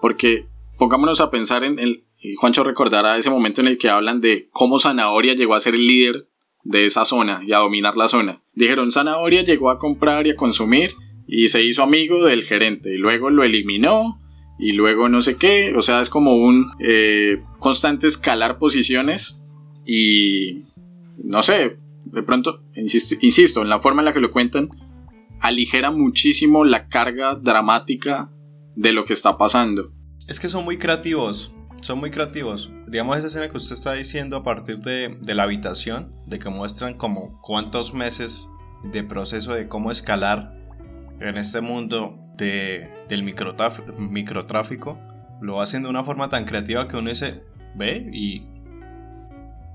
[0.00, 0.46] Porque
[0.78, 2.04] pongámonos a pensar en el.
[2.38, 5.86] Juancho recordará ese momento en el que hablan de cómo Zanahoria llegó a ser el
[5.86, 6.26] líder
[6.64, 8.42] de esa zona y a dominar la zona.
[8.54, 10.94] Dijeron, Zanahoria llegó a comprar y a consumir
[11.28, 14.20] y se hizo amigo del gerente y luego lo eliminó
[14.58, 15.74] y luego no sé qué.
[15.76, 19.40] O sea, es como un eh, constante escalar posiciones
[19.86, 20.58] y
[21.22, 24.68] no sé, de pronto, insisto, en la forma en la que lo cuentan,
[25.40, 28.30] aligera muchísimo la carga dramática
[28.76, 29.92] de lo que está pasando.
[30.28, 32.70] Es que son muy creativos, son muy creativos.
[32.86, 36.48] Digamos esa escena que usted está diciendo a partir de, de la habitación, de que
[36.48, 38.48] muestran como cuántos meses
[38.84, 40.54] de proceso de cómo escalar
[41.20, 44.98] en este mundo de, del microtráfico,
[45.40, 47.42] lo hacen de una forma tan creativa que uno dice,
[47.74, 48.46] ve y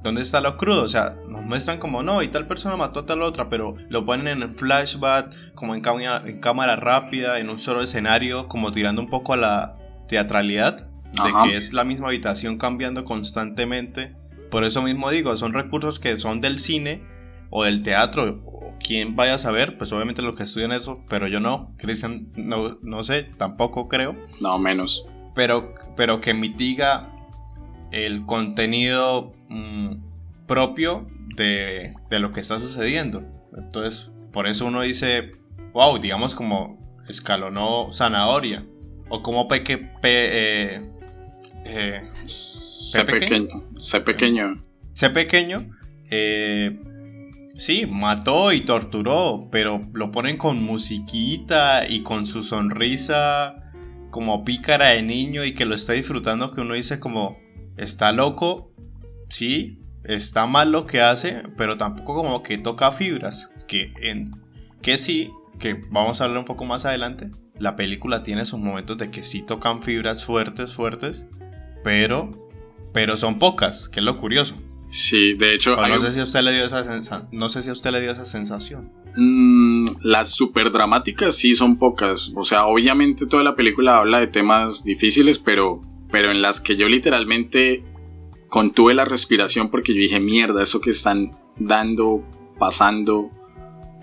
[0.03, 0.83] ¿Dónde está lo crudo?
[0.83, 4.05] O sea, nos muestran como no, y tal persona mató a tal otra, pero lo
[4.05, 9.01] ponen en flashback, como en cámara, en cámara rápida, en un solo escenario, como tirando
[9.01, 9.77] un poco a la
[10.09, 14.13] teatralidad, de que es la misma habitación cambiando constantemente.
[14.51, 17.01] Por eso mismo digo, son recursos que son del cine
[17.55, 21.27] o del teatro, o quien vaya a saber, pues obviamente los que estudian eso, pero
[21.27, 24.15] yo no, Cristian, no, no sé, tampoco creo.
[24.41, 25.05] No, menos.
[25.35, 27.13] Pero, pero que mitiga
[27.91, 33.23] el contenido mm, propio de, lo que está sucediendo.
[33.55, 35.33] Entonces, por eso uno dice,
[35.73, 38.65] wow, digamos como escalonó zanahoria.
[39.09, 39.77] O como peque...
[39.77, 40.91] Pe, eh,
[41.65, 42.11] eh
[43.05, 43.63] pequeño.
[43.75, 44.59] Sé pequeño.
[44.93, 45.69] Sé pequeño.
[46.09, 46.79] Eh,
[47.55, 53.63] sí, mató y torturó, pero lo ponen con musiquita y con su sonrisa
[54.09, 57.39] como pícara de niño y que lo está disfrutando, que uno dice como,
[57.77, 58.71] está loco,
[59.27, 64.29] sí, está mal lo que hace, pero tampoco como que toca fibras, que, en,
[64.81, 68.97] que sí, que vamos a hablar un poco más adelante, la película tiene sus momentos
[68.97, 71.27] de que sí tocan fibras fuertes, fuertes,
[71.83, 72.51] pero,
[72.93, 74.55] pero son pocas, que es lo curioso.
[74.93, 75.75] Sí, de hecho...
[75.75, 78.11] No, sé si a usted le dio esa no sé si a usted le dio
[78.11, 78.91] esa sensación.
[79.15, 82.31] Mm, las super dramáticas sí son pocas.
[82.35, 85.81] O sea, obviamente toda la película habla de temas difíciles, pero
[86.13, 87.83] pero en las que yo literalmente
[88.47, 92.23] contuve la respiración porque yo dije, mierda, eso que están dando,
[92.59, 93.31] pasando,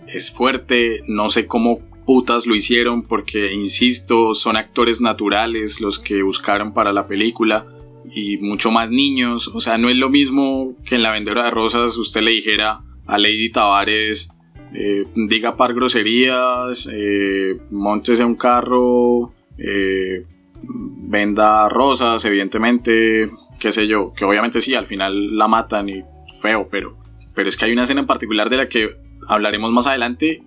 [0.09, 6.25] es fuerte, no sé cómo putas lo hicieron porque, insisto, son actores naturales los que
[6.25, 7.65] buscaron para la película
[8.13, 11.51] y mucho más niños, o sea, no es lo mismo que en La Vendedora de
[11.51, 14.31] Rosas usted le dijera a Lady Tavares,
[14.73, 20.25] eh, diga par groserías, eh, montese un carro, eh,
[20.63, 26.03] venda rosas, evidentemente, qué sé yo, que obviamente sí, al final la matan y
[26.41, 26.97] feo, pero,
[27.35, 28.91] pero es que hay una escena en particular de la que
[29.29, 30.43] hablaremos más adelante.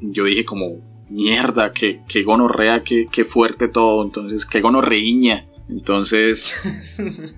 [0.00, 5.47] Yo dije como, mierda, qué, qué gonorrea, qué, qué fuerte todo, entonces, qué gonorreiña.
[5.68, 6.54] Entonces,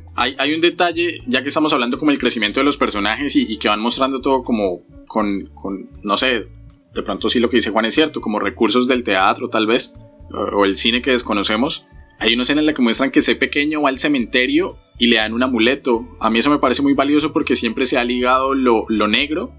[0.15, 3.57] hay, hay, un detalle, ya que estamos hablando como el crecimiento de los personajes y,
[3.59, 6.47] que van mostrando todo como con, con, no sé,
[6.95, 9.95] de pronto sí lo que dice Juan es cierto, como recursos del teatro tal vez,
[10.31, 11.87] o el cine que desconocemos,
[12.21, 15.17] hay una escena en la que muestran que ese pequeño va al cementerio y le
[15.17, 16.07] dan un amuleto.
[16.21, 19.55] A mí eso me parece muy valioso porque siempre se ha ligado lo, negro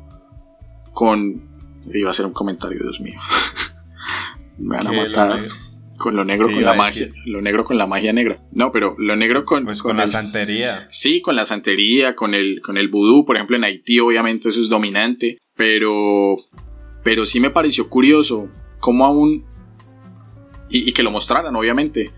[0.93, 1.49] con...
[1.91, 3.15] Iba a hacer un comentario, Dios mío.
[4.59, 5.47] me van a matar.
[6.01, 7.07] Con lo negro con la magia.
[7.25, 8.41] Lo negro con la magia negra.
[8.51, 9.65] No, pero lo negro con.
[9.65, 10.85] Pues con, la santería.
[10.89, 13.25] Sí, con la santería, con el, con el vudú.
[13.25, 15.37] Por ejemplo, en Haití, obviamente, eso es dominante.
[15.55, 16.37] Pero.
[17.03, 18.49] Pero sí me pareció curioso
[18.79, 19.45] cómo aún.
[20.69, 22.11] Y, y que lo mostraran, obviamente.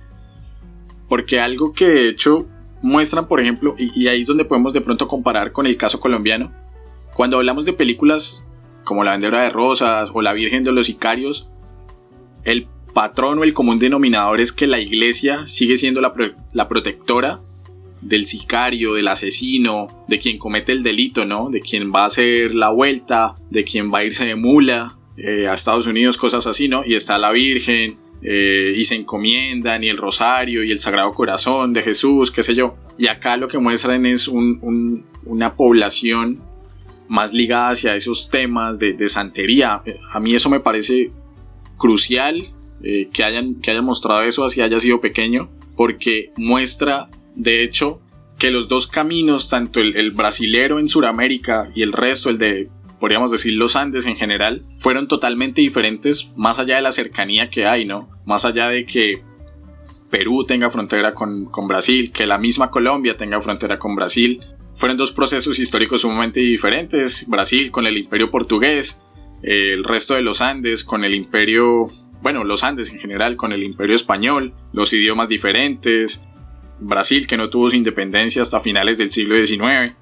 [1.09, 2.47] Porque algo que de hecho
[2.83, 6.51] muestran, por ejemplo, y, ahí es donde podemos de pronto comparar con el caso colombiano,
[7.15, 8.45] cuando hablamos de películas
[8.83, 11.47] como La Vendedora de Rosas o La Virgen de los Sicarios,
[12.43, 17.41] el patrón o el común denominador es que la iglesia sigue siendo la, protectora
[18.01, 21.49] del sicario, del asesino, de quien comete el delito, ¿no?
[21.49, 25.47] De quien va a hacer la vuelta, de quien va a irse de mula eh,
[25.47, 26.83] a Estados Unidos, cosas así, ¿no?
[26.85, 31.73] Y está la Virgen, eh, y se encomiendan y el rosario y el sagrado corazón
[31.73, 32.73] de Jesús, qué sé yo.
[32.97, 36.41] Y acá lo que muestran es una población
[37.09, 39.83] más ligada hacia esos temas de, santería.
[40.13, 41.11] A mí eso me parece
[41.77, 42.47] crucial
[42.83, 48.01] eh, que, hayan, que hayan mostrado eso así haya sido pequeño, porque muestra, de hecho,
[48.37, 52.69] que los dos caminos, tanto el, el brasilero en Sudamérica y el resto, el de
[53.03, 57.65] podríamos decir los Andes en general, fueron totalmente diferentes más allá de la cercanía que
[57.65, 58.09] hay, ¿no?
[58.25, 59.21] Más allá de que
[60.13, 64.39] Perú tenga frontera con, Brasil, que la misma Colombia tenga frontera con Brasil,
[64.71, 67.27] fueron dos procesos históricos sumamente diferentes.
[67.27, 69.01] Brasil con el imperio portugués,
[69.41, 71.87] el resto de los Andes con el imperio,
[72.23, 76.25] bueno, los Andes en general con el imperio español, los idiomas diferentes,
[76.79, 79.93] Brasil que no tuvo su independencia hasta finales del siglo XIX.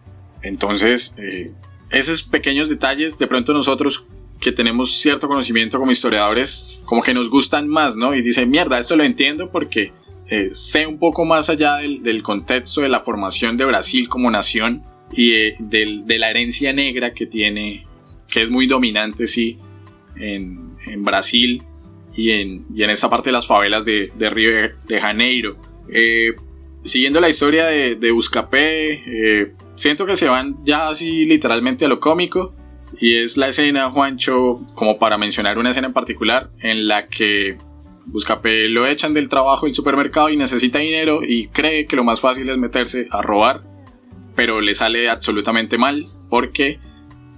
[0.41, 1.51] Entonces, eh,
[1.89, 4.05] esos pequeños detalles, de pronto nosotros
[4.39, 8.15] que tenemos cierto conocimiento como historiadores, como que nos gustan más, ¿no?
[8.15, 9.91] Y dice, mierda, esto lo entiendo porque
[10.29, 14.83] eh, sé un poco más allá del, contexto de la formación de Brasil como nación
[15.11, 17.85] y eh, de la herencia negra que tiene,
[18.27, 19.59] que es muy dominante, sí,
[20.15, 20.71] en,
[21.03, 21.63] Brasil
[22.15, 24.51] y en, y en esta parte de las favelas de, Río
[24.87, 25.57] de Janeiro.
[25.89, 26.35] Eh,
[26.83, 31.99] siguiendo la historia de, de Buscapé, siento que se van ya así literalmente a lo
[31.99, 32.53] cómico.
[32.99, 37.57] Y es la escena, Juancho, como para mencionar una escena en particular, en la que
[38.05, 42.19] Buscapé lo echan del trabajo del supermercado y necesita dinero y cree que lo más
[42.19, 43.63] fácil es meterse a robar,
[44.35, 46.79] pero le sale absolutamente mal porque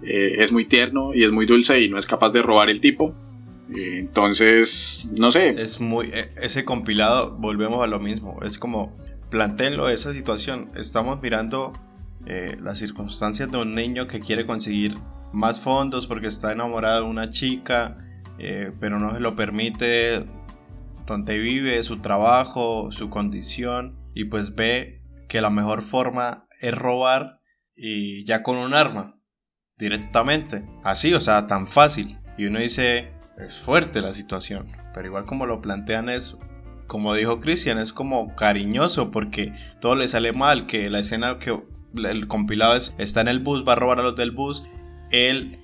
[0.03, 2.81] eh, es muy tierno y es muy dulce y no es capaz de robar el
[2.81, 3.13] tipo.
[3.75, 5.49] Entonces, no sé.
[5.49, 6.07] Es muy.
[6.07, 8.39] E, ese compilado, volvemos a lo mismo.
[8.43, 8.95] Es como.
[9.29, 10.69] Plantéenlo esa situación.
[10.75, 11.73] Estamos mirando
[12.27, 14.95] eh, las circunstancias de un niño que quiere conseguir
[15.33, 17.97] más fondos porque está enamorado de una chica,
[18.37, 20.23] eh, pero no se lo permite
[21.05, 27.41] donde vive, su trabajo, su condición, y pues ve que la mejor forma es robar
[27.75, 29.19] y ya con un arma,
[29.77, 30.63] directamente.
[30.83, 32.19] Así, o sea, tan fácil.
[32.37, 33.11] Y uno dice,
[33.45, 36.37] es fuerte la situación, pero igual como lo plantean es,
[36.87, 41.61] como dijo Cristian, es como cariñoso porque todo le sale mal, que la escena que
[42.03, 44.63] el compilado es, está en el bus, va a robar a los del bus
[45.13, 45.59] él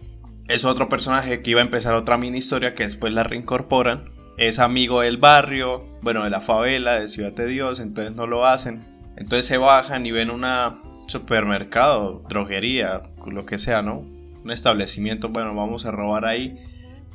[0.47, 4.09] es otro personaje que iba a empezar otra mini historia que después la reincorporan.
[4.37, 8.45] Es amigo del barrio, bueno, de la favela, de Ciudad de Dios, entonces no lo
[8.45, 8.85] hacen.
[9.17, 13.99] Entonces se bajan y ven una supermercado, droguería, lo que sea, ¿no?
[14.43, 16.55] Un establecimiento, bueno, vamos a robar ahí.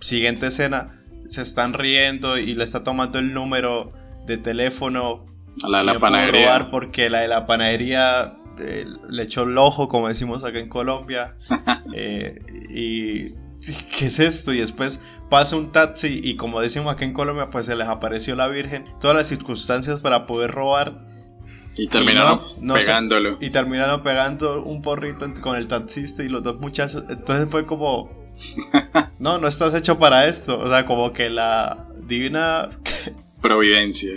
[0.05, 0.89] Siguiente escena,
[1.29, 3.91] se están riendo y le está tomando el número
[4.27, 5.25] de teléfono.
[5.63, 6.43] A la de la panadería.
[6.43, 8.37] Robar porque la de la panadería
[9.09, 11.37] le echó el ojo, como decimos acá en Colombia.
[11.97, 13.31] Eh, y
[13.97, 14.53] ¿qué es esto?
[14.53, 15.01] Y después
[15.31, 18.85] pasa un taxi y como decimos acá en Colombia, pues se les apareció la Virgen.
[19.01, 20.97] Todas las circunstancias para poder robar.
[21.77, 22.41] Y terminaron
[22.75, 23.39] pegándolo.
[23.41, 27.05] y terminaron pegando un porrito con el taxista y los dos muchachos.
[27.09, 28.24] Entonces fue como...
[29.18, 30.59] no, no estás hecho para esto.
[30.59, 32.68] O sea, como que la divina...
[33.41, 34.14] Providencia.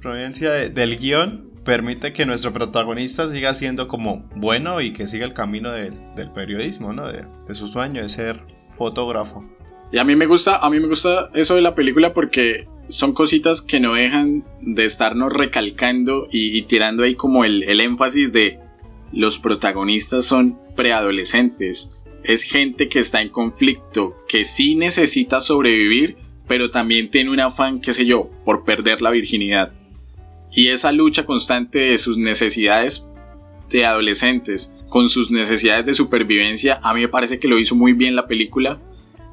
[0.00, 5.34] Providencia del guion permite que nuestro protagonista siga siendo como bueno y que siga el
[5.34, 7.12] camino del periodismo, ¿no?
[7.12, 8.40] De, su sueño de ser
[8.78, 9.44] fotógrafo.
[9.92, 13.12] Y a mí me gusta, a mí me gusta eso de la película porque son
[13.12, 18.58] cositas que no dejan de estarnos recalcando y, tirando ahí como el, el énfasis de
[19.12, 21.90] los protagonistas son preadolescentes.
[22.22, 26.16] Es gente que está en conflicto, que sí necesita sobrevivir,
[26.46, 29.72] pero también tiene un afán, qué sé yo, por perder la virginidad
[30.50, 33.08] y esa lucha constante de sus necesidades
[33.70, 37.92] de adolescentes con sus necesidades de supervivencia, a mí me parece que lo hizo muy
[37.92, 38.80] bien la película.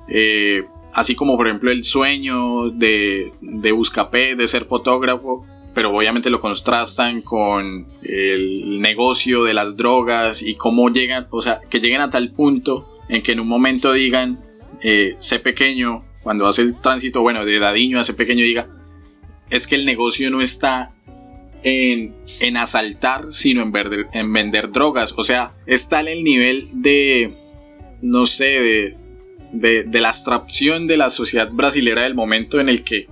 [0.10, 6.32] Eh, así como por ejemplo el sueño de, de Buscapé de ser fotógrafo, pero obviamente
[6.32, 12.02] lo contrastan con el negocio de las drogas y cómo llegan, o sea, que lleguen
[12.02, 14.40] a tal punto en que en un momento digan,
[14.82, 18.68] eh, sé pequeño, cuando hace el tránsito, bueno, de dadiño a sé pequeño, diga,
[19.52, 20.90] es que el negocio no está
[21.62, 23.74] en, asaltar, sino en
[24.14, 25.14] en vender drogas.
[25.18, 27.34] O sea, está en el nivel de,
[28.02, 28.96] no sé,
[29.52, 33.08] de, de, la abstracción de la sociedad brasilera del momento en el que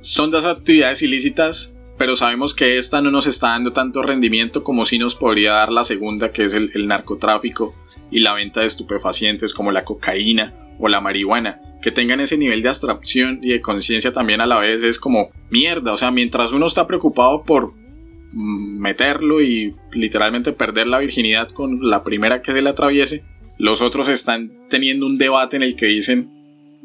[0.00, 4.84] son dos actividades ilícitas, pero sabemos que esta no nos está dando tanto rendimiento como
[4.84, 7.74] si nos podría dar la segunda, que es el, el narcotráfico
[8.10, 12.62] y la venta de estupefacientes como la cocaína o la marihuana que tengan ese nivel
[12.62, 16.52] de abstracción y de conciencia también a la vez es como mierda, o sea, mientras
[16.52, 17.72] uno está preocupado por
[18.32, 23.24] meterlo y literalmente perder la virginidad con la primera que se le atraviese,
[23.58, 26.30] los otros están teniendo un debate en el que dicen,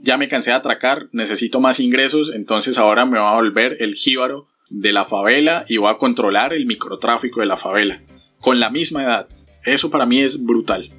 [0.02, 3.96] ya me cansé de atracar, necesito más ingresos, entonces ahora me voy a volver el
[3.96, 8.02] jíbaro de la favela y voy a controlar el microtráfico de la favela,
[8.40, 9.28] con la misma edad.
[9.64, 10.90] Eso para mí es brutal.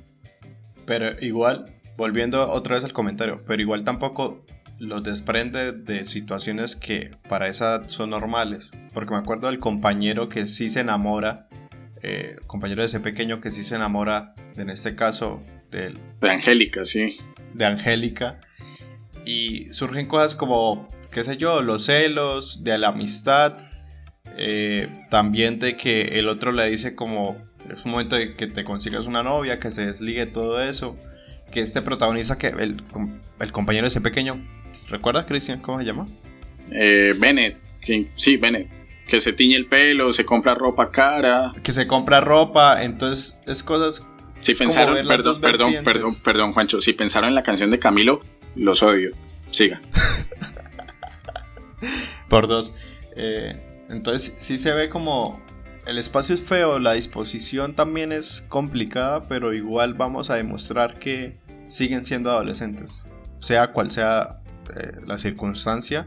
[0.86, 1.64] Pero igual,
[1.96, 4.44] volviendo otra vez al comentario, pero igual tampoco
[4.78, 8.72] los desprende de situaciones que para esa son normales.
[8.92, 11.48] Porque me acuerdo del compañero que sí se enamora,
[12.00, 16.84] eh, compañero de ese pequeño que sí se enamora, en este caso, del, de Angélica,
[16.84, 17.18] sí.
[17.54, 18.40] De Angélica.
[19.24, 23.56] Y surgen cosas como, qué sé yo, los celos, de la amistad,
[24.36, 27.38] eh, también de que el otro le dice como,
[27.72, 30.98] Es un momento de que te consigas una novia, que se desligue todo eso.
[31.50, 32.82] Que este protagonista, que el,
[33.40, 34.44] el compañero ese pequeño,
[34.88, 35.60] ¿recuerdas, Cristian?
[35.60, 36.06] ¿Cómo se llama?
[36.72, 37.58] Eh, Bennett.
[38.16, 38.68] sí, Bennett.
[39.06, 41.52] Que se tiñe el pelo, se compra ropa cara.
[41.62, 44.06] Que se compra ropa, entonces es cosas.
[44.38, 46.80] Si pensaron, perdón, perdón, perdón, perdón, Juancho.
[46.80, 48.20] Si pensaron en la canción de Camilo,
[48.56, 49.10] los odio.
[49.50, 49.80] Siga.
[52.28, 52.72] Por dos.
[53.16, 55.40] Eh, entonces sí se ve como
[55.86, 61.38] el espacio es feo, la disposición también es complicada, pero igual vamos a demostrar que
[61.68, 63.04] siguen siendo adolescentes,
[63.38, 64.40] sea cual sea
[64.76, 66.06] eh, la circunstancia.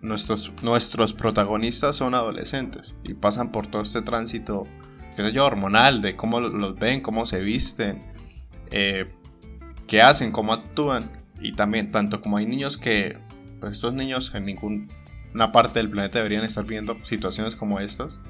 [0.00, 4.66] Nuestros, nuestros, protagonistas son adolescentes y pasan por todo este tránsito,
[5.14, 7.98] qué sé yo, hormonal, de cómo los ven, cómo se visten,
[8.70, 9.10] eh,
[9.86, 11.10] qué hacen, cómo actúan.
[11.38, 13.18] Y también, tanto como hay niños que,
[13.60, 18.22] pues estos niños en ninguna parte del planeta deberían estar viendo situaciones como estas.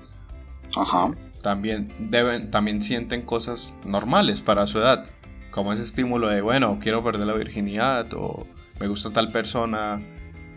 [0.76, 1.12] Ajá.
[1.42, 5.10] También, deben, también sienten cosas normales para su edad.
[5.50, 8.46] Como ese estímulo de, bueno, quiero perder la virginidad o
[8.78, 10.02] me gusta tal persona,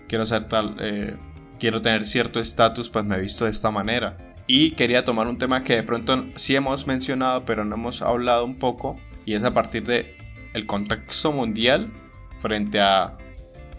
[0.08, 1.16] quiero ser tal, eh,
[1.60, 4.18] quiero tener cierto estatus, pues me he visto de esta manera.
[4.46, 8.44] Y quería tomar un tema que de pronto sí hemos mencionado, pero no hemos hablado
[8.46, 10.18] un poco, y es a partir de
[10.54, 11.92] el contexto mundial
[12.40, 13.18] frente a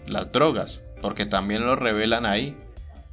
[0.07, 2.57] las drogas, porque también lo revelan ahí.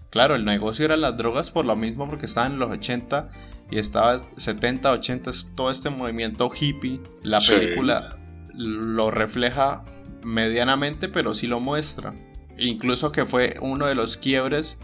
[0.09, 3.29] Claro, el negocio era las drogas por lo mismo porque estaban en los 80
[3.71, 7.03] y estaba 70, 80, todo este movimiento hippie.
[7.23, 8.19] La película
[8.55, 9.83] lo refleja
[10.25, 12.15] medianamente, pero sí lo muestra.
[12.57, 14.79] Incluso que fue uno de los quiebres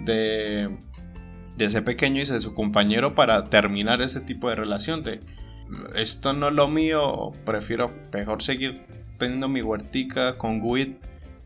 [0.00, 0.76] de,
[1.56, 5.04] de ese pequeño y de su compañero para terminar ese tipo de relación.
[5.04, 5.20] De
[5.94, 8.84] esto no es lo mío, prefiero mejor seguir
[9.18, 10.94] teniendo mi huertica con Guid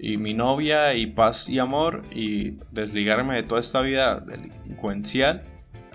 [0.05, 5.43] y mi novia y paz y amor y desligarme de toda esta vida delincuencial.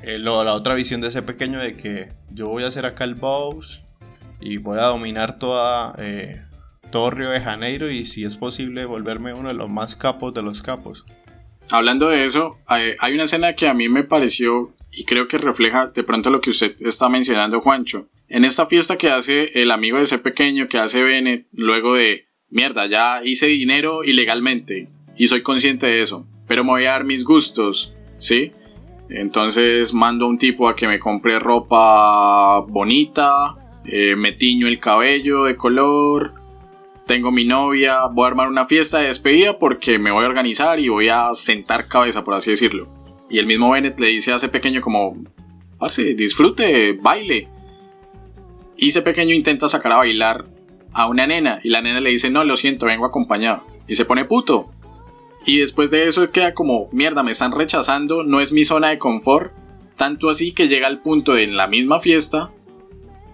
[0.01, 3.13] Eh, la otra visión de ese pequeño de que yo voy a ser acá el
[3.13, 3.83] boss
[4.41, 6.41] y voy a dominar toda eh,
[6.91, 10.41] todo Río de Janeiro y si es posible volverme uno de los más capos de
[10.41, 11.05] los capos.
[11.69, 15.85] Hablando de eso, hay una escena que a mí me pareció y creo que refleja
[15.85, 18.07] de pronto lo que usted está mencionando, Juancho.
[18.27, 22.28] En esta fiesta que hace el amigo de ese pequeño, que hace Bennett, luego de,
[22.49, 27.03] mierda, ya hice dinero ilegalmente y soy consciente de eso, pero me voy a dar
[27.03, 28.51] mis gustos, ¿sí?
[29.09, 34.79] Entonces mando a un tipo a que me compre ropa bonita, eh, me tiño el
[34.79, 36.33] cabello de color,
[37.09, 40.79] tengo mi novia, voy a armar una fiesta de despedida porque me voy a organizar
[40.79, 42.87] y voy a sentar cabeza, por así decirlo.
[43.29, 45.15] Y el mismo Bennett le dice a ese pequeño como,
[45.79, 47.47] parce, disfrute, baile.
[48.77, 50.45] Y ese pequeño intenta sacar a bailar
[50.93, 53.65] a una nena y la nena le dice, no, lo siento, vengo acompañado.
[53.87, 54.69] Y se pone puto.
[55.45, 58.97] Y después de eso queda como, mierda, me están rechazando, no es mi zona de
[58.97, 59.53] confort.
[59.95, 62.51] Tanto así que llega al punto de en la misma fiesta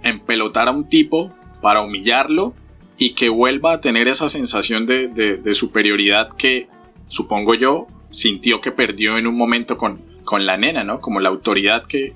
[0.03, 2.53] empelotar a un tipo para humillarlo
[2.97, 6.67] y que vuelva a tener esa sensación de, superioridad que,
[7.07, 11.01] supongo yo, sintió que perdió en un momento con, con la nena, ¿no?
[11.01, 12.13] Como la autoridad que,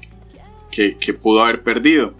[0.71, 2.13] que, pudo haber perdido.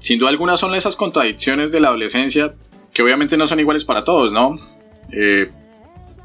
[0.00, 2.54] Sin duda alguna son esas contradicciones de la adolescencia
[2.92, 4.56] que obviamente no son iguales para todos, ¿no?
[5.12, 5.48] Eh,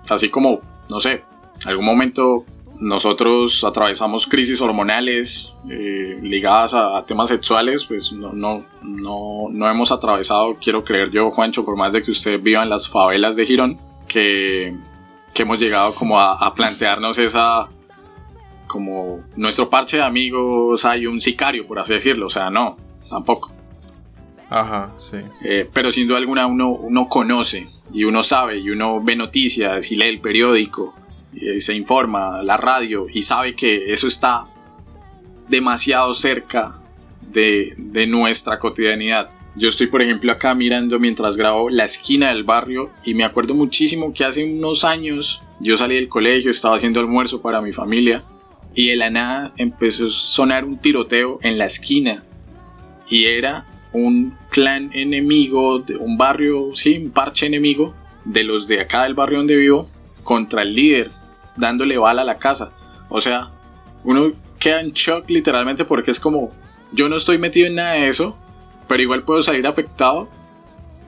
[0.09, 1.23] así como, no sé,
[1.65, 2.45] algún momento
[2.79, 10.55] nosotros atravesamos crisis hormonales eh, ligadas a, temas sexuales, pues no, no, no, hemos atravesado,
[10.61, 13.79] quiero creer yo, Juancho, por más de que usted viva en las favelas de Girón,
[14.07, 14.75] que,
[15.33, 17.69] que hemos llegado como a, plantearnos esa,
[18.67, 22.75] como nuestro parche de amigos hay un sicario, por así decirlo, o sea, no,
[23.09, 23.54] tampoco.
[24.49, 25.17] Ajá, sí.
[25.43, 29.91] Eh, pero sin duda alguna uno, uno conoce y uno sabe y uno ve noticias
[29.91, 30.93] y lee el periódico
[31.39, 34.45] eh, se informa, la radio y sabe que eso está
[35.49, 36.79] demasiado cerca
[37.21, 39.29] de, de nuestra cotidianidad.
[39.57, 43.53] Yo estoy, por ejemplo, acá mirando mientras grabo la esquina del barrio y me acuerdo
[43.53, 48.23] muchísimo que hace unos años yo salí del colegio, estaba haciendo almuerzo para mi familia
[48.73, 52.23] y de la nada empezó a sonar un tiroteo en la esquina
[53.09, 53.65] y era
[53.95, 59.13] un clan enemigo, de un barrio, sí, un parche enemigo de los de acá del
[59.13, 59.89] barrio donde vivo
[60.23, 61.11] contra el líder
[61.55, 62.71] dándole bala a la casa.
[63.09, 63.51] O sea,
[64.03, 66.51] uno queda en shock literalmente porque es como,
[66.91, 68.37] yo no estoy metido en nada de eso,
[68.87, 70.29] pero igual puedo salir afectado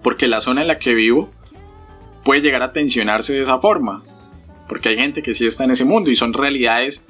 [0.02, 1.30] porque la zona en la que vivo
[2.24, 4.04] puede llegar a tensionarse de esa forma.
[4.70, 7.06] Porque hay gente que sí está en ese mundo y son realidades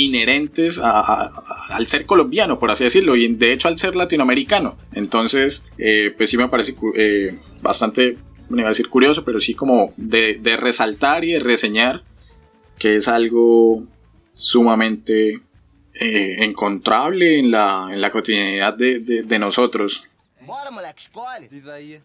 [0.00, 4.76] inherentes al ser colombiano, por así decirlo, y de hecho al ser latinoamericano.
[4.92, 8.16] Entonces, eh, pues sí me parece eh, bastante,
[8.48, 12.02] me iba a decir curioso, pero sí como de, de resaltar y de reseñar
[12.78, 13.82] que es algo
[14.32, 15.40] sumamente
[15.94, 20.16] eh, encontrable en la, en la cotidianidad de, de, de nosotros.
[20.40, 21.48] Bora, moleque, escolhe.
[21.48, 22.00] Diz aí.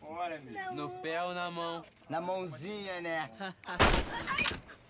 [0.00, 0.74] Bora, amigo.
[0.74, 1.84] No pé ou na mão?
[2.08, 3.30] Na mãozinha, né?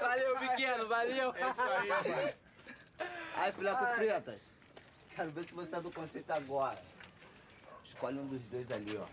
[0.00, 1.34] Valeu, pequeno, valeu.
[1.34, 2.34] É isso aí, mano.
[3.36, 4.40] Aí, filha com fritas.
[5.14, 6.82] Quero ver se você é do conceito agora.
[7.84, 9.06] Escolhe um dos dois ali, ó.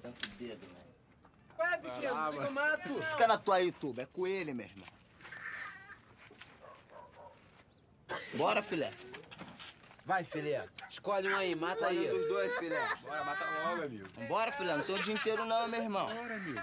[0.00, 0.80] Santo dedo, né?
[1.58, 3.02] Ué, pequeno, siga o mato.
[3.02, 4.88] Fica na tua YouTube, é com ele, meu irmão.
[8.34, 8.92] Bora, filé.
[10.10, 10.60] Vai, filé.
[10.90, 12.12] Escolhe um aí, mata Escolhe aí.
[12.12, 12.80] um dos dois, filé.
[13.00, 14.06] Bora, mata logo, amigo.
[14.28, 14.76] Bora, filé.
[14.76, 16.06] Não tô o dia inteiro não, meu irmão.
[16.08, 16.60] Bora, amigo.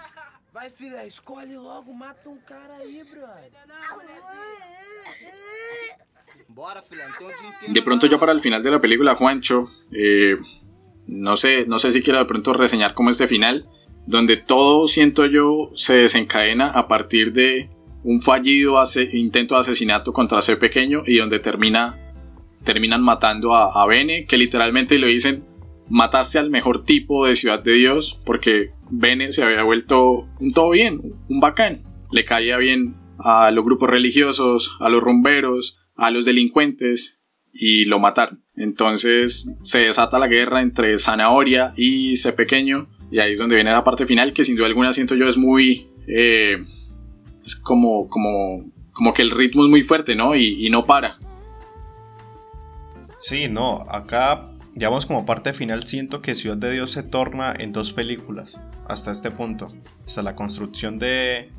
[0.52, 3.50] Vai, filé, escolhe logo, mata um cara aí, brother.
[6.50, 7.04] Bora, filé.
[7.04, 9.70] Não tô o dia inteiro De pronto ya para el final de la película, Juancho,
[9.92, 10.36] eh,
[11.06, 13.66] no, sé, no sé si quiero de pronto reseñar como este final,
[14.06, 17.70] donde todo, siento yo, se desencadena a partir de
[18.04, 18.82] un fallido
[19.12, 22.07] intento de asesinato contra C pequeño y donde termina,
[22.64, 25.44] terminan matando a, a Bene, que literalmente le dicen,
[25.88, 30.70] mataste al mejor tipo de Ciudad de Dios, porque Bene se había vuelto un todo
[30.70, 31.82] bien, un bacán.
[32.10, 37.20] Le caía bien a los grupos religiosos, a los rumberos, a los delincuentes
[37.52, 38.44] y lo mataron.
[38.54, 43.70] Entonces se desata la guerra entre Zanahoria y C pequeño y ahí es donde viene
[43.70, 45.88] la parte final que sin duda alguna siento yo es muy...
[46.06, 46.58] eh,
[47.44, 50.36] es como, como, como que el ritmo es muy fuerte, ¿no?
[50.36, 51.12] Y, y no para.
[53.18, 57.72] Sí, no, acá, digamos como parte final, siento que Ciudad de Dios se torna en
[57.72, 59.68] dos películas, hasta este punto.
[60.06, 61.50] Hasta la construcción de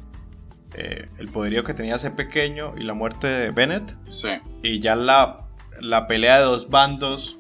[0.74, 3.96] eh, el poderío que tenía ese pequeño y la muerte de Bennett.
[4.08, 4.30] Sí.
[4.64, 5.48] Y ya la,
[5.82, 7.38] la pelea de dos bandos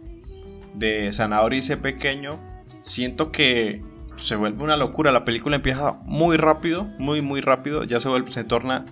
[0.73, 2.39] de Zanahoria y ese pequeño,
[2.81, 3.81] siento que
[4.15, 5.11] se vuelve una locura.
[5.11, 7.83] La película empieza muy rápido, muy, muy rápido.
[7.83, 8.85] Ya se, vuelve, se torna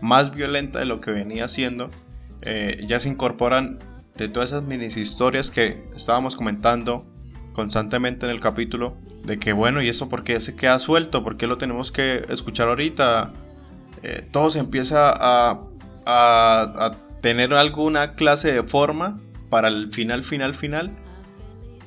[0.00, 1.90] más violenta de lo que venía siendo.
[2.42, 3.78] Eh, ya se incorporan
[4.16, 7.06] de todas esas mini historias que estábamos comentando
[7.52, 8.96] constantemente en el capítulo.
[9.24, 11.22] De que bueno, ¿y eso por qué se queda suelto?
[11.22, 13.32] ¿Por qué lo tenemos que escuchar ahorita?
[14.02, 15.60] Eh, todo se empieza a,
[16.06, 20.96] a, a tener alguna clase de forma para el final, final, final.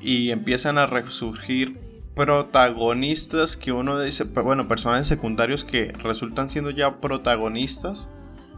[0.00, 1.80] Y empiezan a resurgir
[2.14, 8.10] protagonistas que uno dice, bueno, personajes secundarios que resultan siendo ya protagonistas.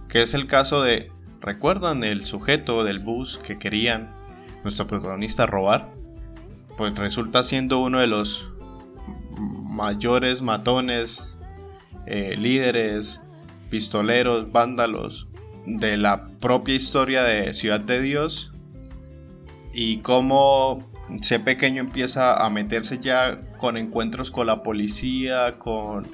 [0.09, 1.11] Que es el caso de,
[1.47, 4.11] ¿recuerdan el sujeto del bus que querían
[4.64, 5.88] nuestro protagonista robar?
[6.76, 8.51] Pues resulta siendo uno de los
[9.76, 11.38] mayores matones,
[12.07, 13.22] eh, líderes,
[13.70, 15.28] pistoleros, vándalos
[15.66, 18.53] de la propia historia de Ciudad de Dios
[19.72, 20.78] y cómo
[21.20, 26.09] ese pequeño empieza a meterse ya con encuentros con la policía, con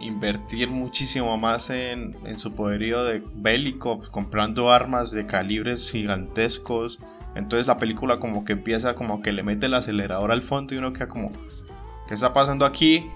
[0.00, 6.98] invertir muchísimo más en, en su poderío de bélico, comprando armas de calibres gigantescos.
[7.34, 10.78] Entonces la película como que empieza como que le mete el acelerador al fondo y
[10.78, 11.32] uno queda como,
[12.08, 13.06] ¿qué está pasando aquí?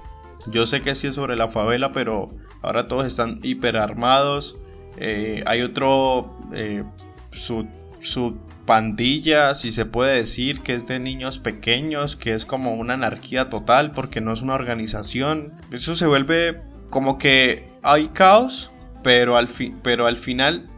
[0.46, 2.30] Yo sé que sí es sobre la favela, pero
[2.62, 4.56] ahora todos están hiper armados.
[4.96, 6.84] Eh, hay otro, eh,
[7.32, 7.66] su,
[8.00, 12.94] su pandilla, si se puede decir, que es de niños pequeños, que es como una
[12.94, 15.52] anarquía total porque no es una organización.
[15.72, 18.70] Eso se vuelve como que hay caos,
[19.02, 19.48] pero al,
[19.82, 20.68] pero al final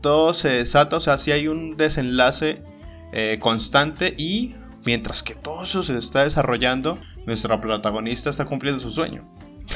[0.00, 2.62] todo se desata, o sea, si hay un desenlace
[3.12, 4.54] eh, constante y
[4.84, 9.22] mientras que todo eso se está desarrollando, nuestra protagonista está cumpliendo su sueño,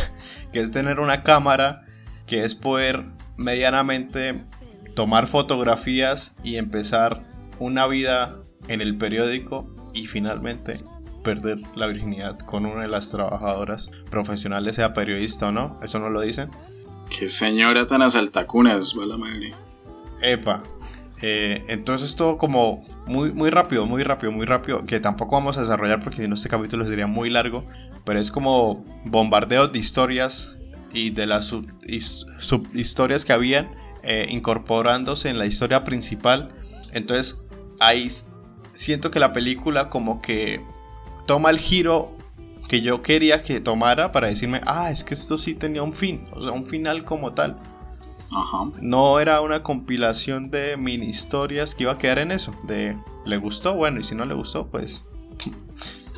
[0.52, 1.82] que es tener una cámara,
[2.26, 3.04] que es poder
[3.36, 4.42] medianamente
[4.94, 7.22] tomar fotografías y empezar
[7.58, 8.36] una vida
[8.68, 10.80] en el periódico y finalmente
[11.22, 16.10] perder la virginidad con una de las trabajadoras profesionales, sea periodista o no, eso no
[16.10, 16.50] lo dicen.
[17.10, 19.54] Qué señora tan asaltacunas, va la madre.
[20.20, 20.62] Epa.
[21.20, 25.60] Eh, entonces todo como muy, muy rápido, muy rápido, muy rápido, que tampoco vamos a
[25.60, 27.64] desarrollar porque si no este capítulo sería muy largo,
[28.04, 30.56] pero es como bombardeos de historias
[30.92, 31.66] y de las sub,
[32.38, 33.70] sub historias que habían
[34.02, 36.52] eh, incorporándose en la historia principal.
[36.92, 37.38] Entonces
[37.78, 38.08] ahí
[38.72, 40.60] siento que la película como que
[41.26, 42.16] toma el giro
[42.68, 46.24] que yo quería que tomara para decirme, ah, es que esto sí tenía un fin,
[46.32, 47.58] o sea, un final como tal.
[48.34, 48.70] Ajá.
[48.80, 52.54] No era una compilación de mini historias que iba a quedar en eso.
[52.62, 55.04] De le gustó, bueno, y si no le gustó, pues.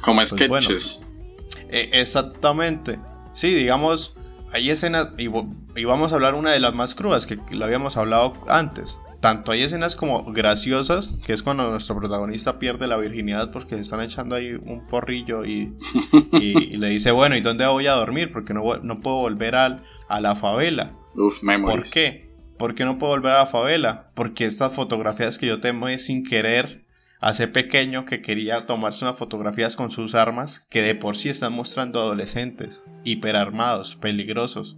[0.00, 1.00] Como pues sketches.
[1.00, 1.68] Bueno.
[1.70, 2.98] Eh, exactamente.
[3.32, 4.16] Sí, digamos,
[4.52, 5.08] hay escenas.
[5.18, 5.28] Y,
[5.76, 8.98] y, vamos a hablar una de las más crudas, que, que lo habíamos hablado antes.
[9.24, 13.80] Tanto hay escenas como graciosas, que es cuando nuestro protagonista pierde la virginidad porque se
[13.80, 15.72] están echando ahí un porrillo y,
[16.34, 18.30] y- y le dice, bueno, ¿y dónde voy a dormir?
[18.30, 20.92] Porque no, no puedo volver al- a la favela.
[21.14, 21.74] Uf, memories.
[21.88, 22.30] ¿Por qué?
[22.58, 24.10] ¿Por qué no puedo volver a la favela?
[24.14, 26.84] Porque estas fotografías que yo tomé sin querer
[27.18, 31.54] hace pequeño que quería tomarse unas fotografías con sus armas que de por sí están
[31.54, 34.76] mostrando adolescentes, hiperarmados, peligrosos.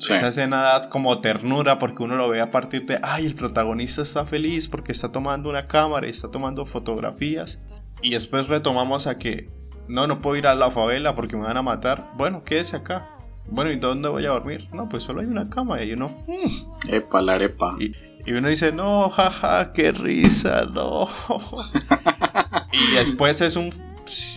[0.00, 0.14] Sí.
[0.14, 4.02] Esa escena da como ternura porque uno lo ve a partir de, ay, el protagonista
[4.02, 7.58] está feliz porque está tomando una cámara y está tomando fotografías.
[8.02, 9.50] Y después retomamos a que,
[9.88, 12.10] no, no puedo ir a la favela porque me van a matar.
[12.16, 13.10] Bueno, quédese acá.
[13.46, 14.68] Bueno, ¿y dónde voy a dormir?
[14.72, 16.88] No, pues solo hay una cama y uno, "Mm".
[16.94, 17.74] Epa, la arepa.
[17.78, 17.92] y,
[18.24, 21.08] y uno dice, no, jaja, qué risa, no.
[22.72, 23.70] y después es un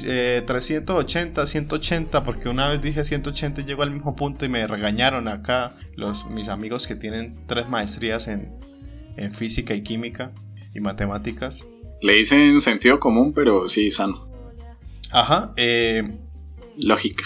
[0.06, 4.66] eh, 380, 180, porque una vez dije 180 y llego al mismo punto y me
[4.68, 8.52] regañaron acá los, mis amigos que tienen tres maestrías en,
[9.18, 10.32] en física y química
[10.74, 11.66] y matemáticas.
[12.02, 14.28] Le dicen sentido común, pero sí, sano.
[15.12, 16.04] Ajá, eh,
[16.78, 17.24] Lógica.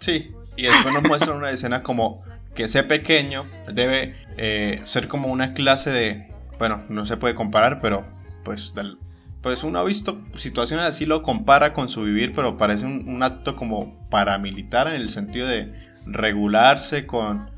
[0.00, 2.22] Sí, y después nos muestran una escena como
[2.54, 6.26] que ese pequeño debe eh, ser como una clase de,
[6.58, 8.04] bueno, no se puede comparar, pero
[8.44, 8.98] pues, del-
[9.42, 13.22] pues uno ha visto situaciones así, lo compara con su vivir, pero parece un, un
[13.22, 15.72] acto como paramilitar en el sentido de
[16.06, 17.50] regularse con,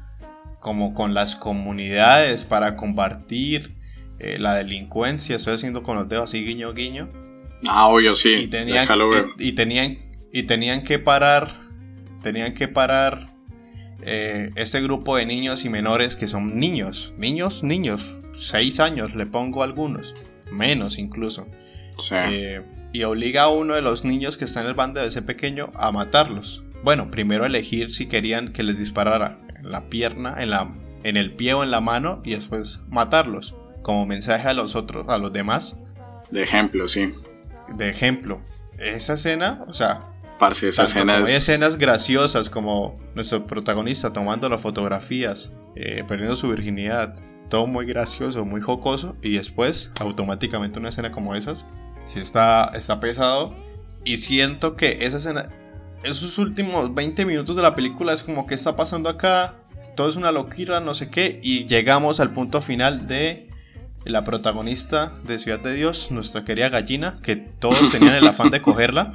[0.60, 3.74] como con las comunidades para combatir
[4.18, 7.10] eh, la delincuencia, estoy haciendo con los dedos así guiño guiño
[7.66, 8.32] Ah, obvio, sí.
[8.34, 9.26] y tenían, déjalo ver.
[9.38, 9.98] y, y tenían
[10.32, 11.50] y tenían que parar
[12.22, 13.34] tenían que parar
[14.02, 19.26] eh, este grupo de niños y menores que son niños niños niños seis años le
[19.26, 20.14] pongo algunos
[20.50, 21.46] menos incluso
[21.96, 22.14] Sí.
[22.18, 25.22] eh, y obliga a uno de los niños que está en el bando de ese
[25.22, 30.50] pequeño a matarlos bueno primero elegir si querían que les disparara en la pierna en
[30.50, 30.68] la
[31.02, 35.08] en el pie o en la mano y después matarlos como mensaje a los otros
[35.08, 35.80] a los demás
[36.30, 37.12] De ejemplo, sí.
[37.76, 38.40] de ejemplo.
[38.78, 40.02] Esa escena, o sea,
[40.38, 41.48] Parce, esa escena como hay es...
[41.48, 47.14] escenas graciosas como nuestro protagonista tomando las fotografías, eh, perdiendo su virginidad,
[47.48, 51.66] todo muy gracioso, muy jocoso, y después automáticamente una escena como esas,
[52.04, 53.54] sí está, está pesado,
[54.04, 55.50] y siento que esa escena,
[56.02, 59.54] esos últimos 20 minutos de la película es como que está pasando acá,
[59.96, 63.48] todo es una locura, no sé qué, y llegamos al punto final de
[64.04, 68.60] la protagonista de Ciudad de Dios, nuestra querida gallina, que todos tenían el afán de
[68.60, 69.12] cogerla.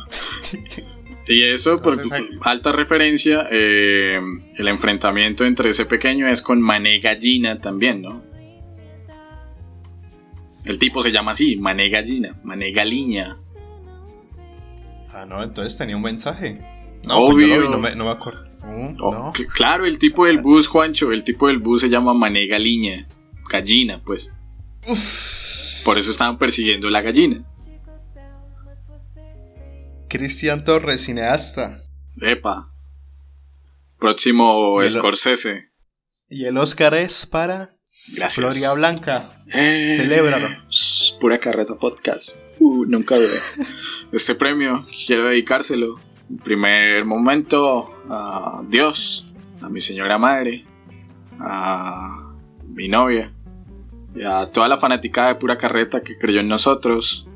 [1.27, 1.95] Y eso, por
[2.41, 4.19] alta referencia, eh,
[4.55, 8.28] el enfrentamiento entre ese pequeño es con Mané Gallina también, ¿no?
[10.69, 13.37] El tipo se llama así, Mané Gallina, Mané Galiña.
[15.11, 16.61] Ah, no, entonces tenía un mensaje.
[17.05, 17.69] No, pues yo lo vi, Obvio.
[17.71, 18.45] no, me, no me acuerdo.
[18.61, 19.33] Uh, Oh, no.
[19.33, 23.07] cl- Claro, el tipo del bus, Juancho, el tipo del bus se llama Mané Galiña,
[23.49, 24.31] gallina, pues.
[25.85, 27.43] Por eso estaban persiguiendo la gallina.
[30.07, 31.77] Cristian Torres, cineasta.
[32.21, 32.71] Epa.
[33.99, 35.63] Próximo Y el- Scorsese.
[36.29, 37.75] Y el Oscar es para
[38.07, 38.45] Gracias.
[38.45, 39.31] Floria Blanca.
[39.53, 40.49] Eh, Celébralo.
[41.19, 42.31] Pura carreta podcast.
[42.59, 43.39] Uh, nunca dudé.
[44.11, 49.27] Este premio quiero dedicárselo en primer momento a Dios,
[49.61, 50.65] a mi señora madre,
[51.39, 52.33] a
[52.67, 53.31] mi novia
[54.15, 57.27] y a toda la fanaticada de pura carreta que creyó en nosotros,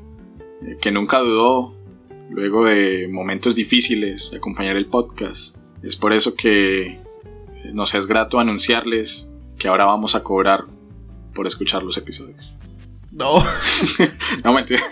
[0.62, 1.74] eh, que nunca dudó
[2.30, 5.56] luego de momentos difíciles de acompañar el podcast.
[5.82, 6.98] Es por eso que
[7.72, 9.28] nos es grato anunciarles
[9.58, 10.64] que ahora vamos a cobrar
[11.34, 12.52] por escuchar los episodios.
[13.12, 13.30] No.
[14.44, 14.82] No, mentira.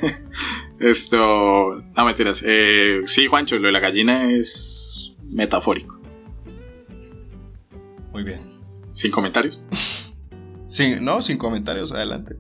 [0.78, 1.82] Esto.
[1.96, 2.42] No, mentiras.
[2.46, 6.00] Eh, sí, Juancho, lo de la gallina es metafórico.
[8.12, 8.40] Muy bien.
[8.92, 9.60] Sin comentarios.
[10.66, 12.36] Sin, no, sin comentarios, adelante.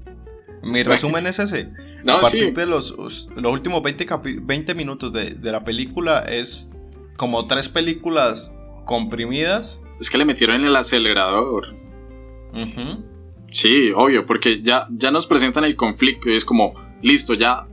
[0.62, 1.68] Mi resumen es ese.
[2.04, 2.50] No, a partir sí.
[2.50, 6.68] de los, los últimos 20, capi- 20 minutos de, de la película es
[7.16, 8.52] como tres películas
[8.86, 9.80] comprimidas.
[10.00, 11.76] Es que le metieron en el acelerador.
[13.46, 17.66] Sí, obvio, porque ya, ya nos presentan el conflicto y es como, listo, ya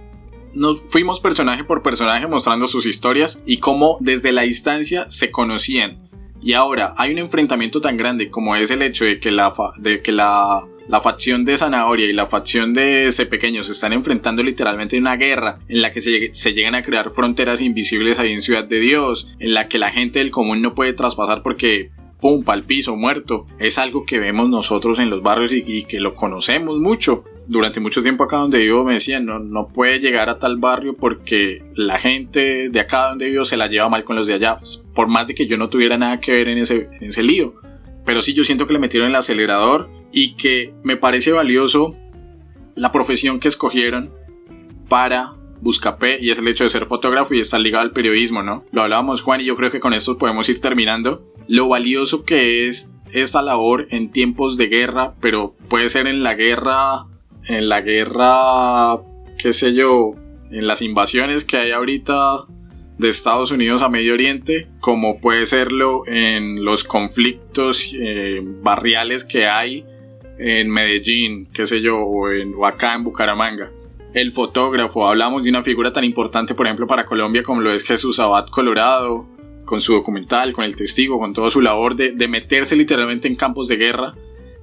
[0.53, 6.09] nos fuimos personaje por personaje mostrando sus historias y cómo desde la distancia se conocían.
[6.41, 10.01] Y ahora hay un enfrentamiento tan grande como es el hecho de que la, de
[10.01, 14.41] que la, la facción de Zanahoria y la facción de ese pequeño se están enfrentando
[14.41, 18.31] literalmente en una guerra en la que se, se llegan a crear fronteras invisibles ahí
[18.31, 21.91] en Ciudad de Dios, en la que la gente del común no puede traspasar porque
[22.19, 23.45] pum, pa'l piso, muerto.
[23.59, 27.23] Es algo que vemos nosotros en los barrios y, y que lo conocemos mucho.
[27.47, 30.95] Durante mucho tiempo acá donde vivo me decían, no, no puede llegar a tal barrio
[30.95, 34.57] porque la gente de acá donde vivo se la lleva mal con los de allá.
[34.93, 37.55] Por más de que yo no tuviera nada que ver en ese, en ese lío.
[38.05, 41.95] Pero sí, yo siento que le metieron el acelerador y que me parece valioso
[42.75, 44.11] la profesión que escogieron
[44.87, 48.63] para Buscapé y es el hecho de ser fotógrafo y estar ligado al periodismo, ¿no?
[48.71, 51.23] Lo hablábamos Juan y yo creo que con esto podemos ir terminando.
[51.47, 56.35] Lo valioso que es esa labor en tiempos de guerra, pero puede ser en la
[56.35, 57.05] guerra,
[57.47, 58.99] en la guerra,
[59.37, 60.11] qué sé yo,
[60.51, 62.45] en las invasiones que hay ahorita
[62.97, 69.47] de Estados Unidos a Medio Oriente, como puede serlo en los conflictos eh, barriales que
[69.47, 69.85] hay
[70.37, 73.71] en Medellín, qué sé yo, o, en, o acá en Bucaramanga.
[74.13, 77.83] El fotógrafo, hablamos de una figura tan importante, por ejemplo, para Colombia como lo es
[77.85, 79.27] Jesús Abad Colorado,
[79.65, 83.35] con su documental, con el testigo, con toda su labor de, de meterse literalmente en
[83.35, 84.15] campos de guerra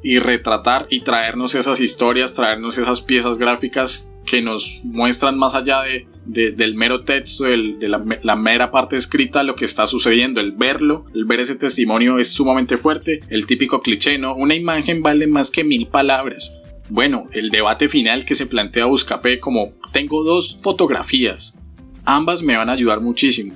[0.03, 5.83] y retratar y traernos esas historias, traernos esas piezas gráficas que nos muestran más allá
[5.83, 10.41] de, de- del mero texto, de la, la mera parte escrita, lo que está sucediendo,
[10.41, 14.35] el verlo, el ver ese testimonio es sumamente fuerte, el típico cliché, ¿no?
[14.35, 16.53] Una imagen vale más que mil palabras.
[16.89, 21.59] Bueno, el debate final que se plantea Buscapé como tengo dos fotografías,
[22.05, 23.55] ambas me van a ayudar muchísimo.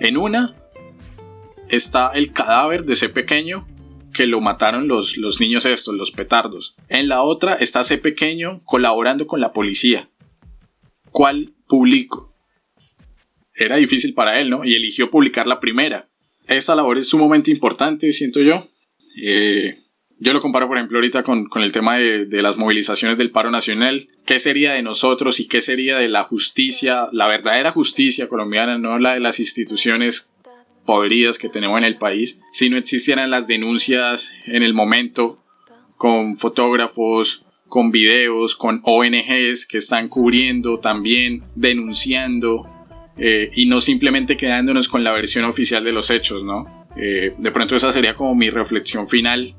[0.00, 0.54] En una
[1.68, 3.66] está el cadáver de ese pequeño
[4.14, 6.74] que lo mataron los, los niños estos, los petardos.
[6.88, 10.08] En la otra está ese pequeño colaborando con la policía.
[11.10, 12.32] ¿Cuál publico?
[13.54, 14.64] Era difícil para él, ¿no?
[14.64, 16.08] Y eligió publicar la primera.
[16.46, 18.66] Esa labor es sumamente importante, siento yo.
[19.22, 19.83] Eh,
[20.24, 23.30] yo lo comparo, por ejemplo, ahorita con, con el tema de, de las movilizaciones del
[23.30, 24.08] paro nacional.
[24.24, 28.98] ¿Qué sería de nosotros y qué sería de la justicia, la verdadera justicia colombiana, no
[28.98, 30.30] la de las instituciones
[30.86, 35.42] podridas que tenemos en el país, si no existieran las denuncias en el momento
[35.96, 42.66] con fotógrafos, con videos, con ONGs que están cubriendo también, denunciando
[43.18, 46.86] eh, y no simplemente quedándonos con la versión oficial de los hechos, ¿no?
[46.96, 49.54] Eh, de pronto esa sería como mi reflexión final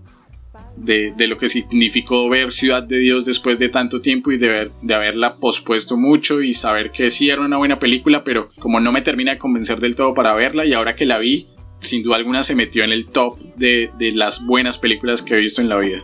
[0.85, 4.71] de, de lo que significó ver Ciudad de Dios después de tanto tiempo y de,
[4.93, 9.01] haberla pospuesto mucho y saber que sí era una buena película, pero como no me
[9.01, 11.47] termina de convencer del todo para verla y ahora que la vi,
[11.79, 15.37] sin duda alguna se metió en el top de, de las buenas películas que he
[15.37, 16.03] visto en la vida.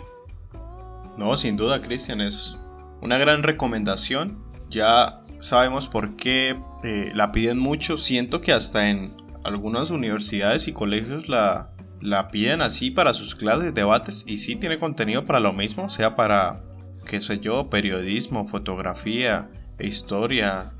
[1.18, 2.58] No, sin duda, Cristian, es
[3.02, 4.44] una gran recomendación.
[4.70, 7.98] Ya sabemos por qué eh, la piden mucho.
[7.98, 9.14] Siento que hasta en
[9.44, 11.70] algunas universidades y colegios la,
[12.02, 16.16] la piden así para sus clases, debates, y sí tiene contenido para lo mismo, sea
[16.16, 16.62] para,
[17.06, 19.49] qué sé yo, periodismo, fotografía,
[19.80, 20.72] historia,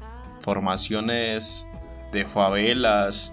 [0.42, 1.66] formaciones
[2.12, 3.32] de favelas,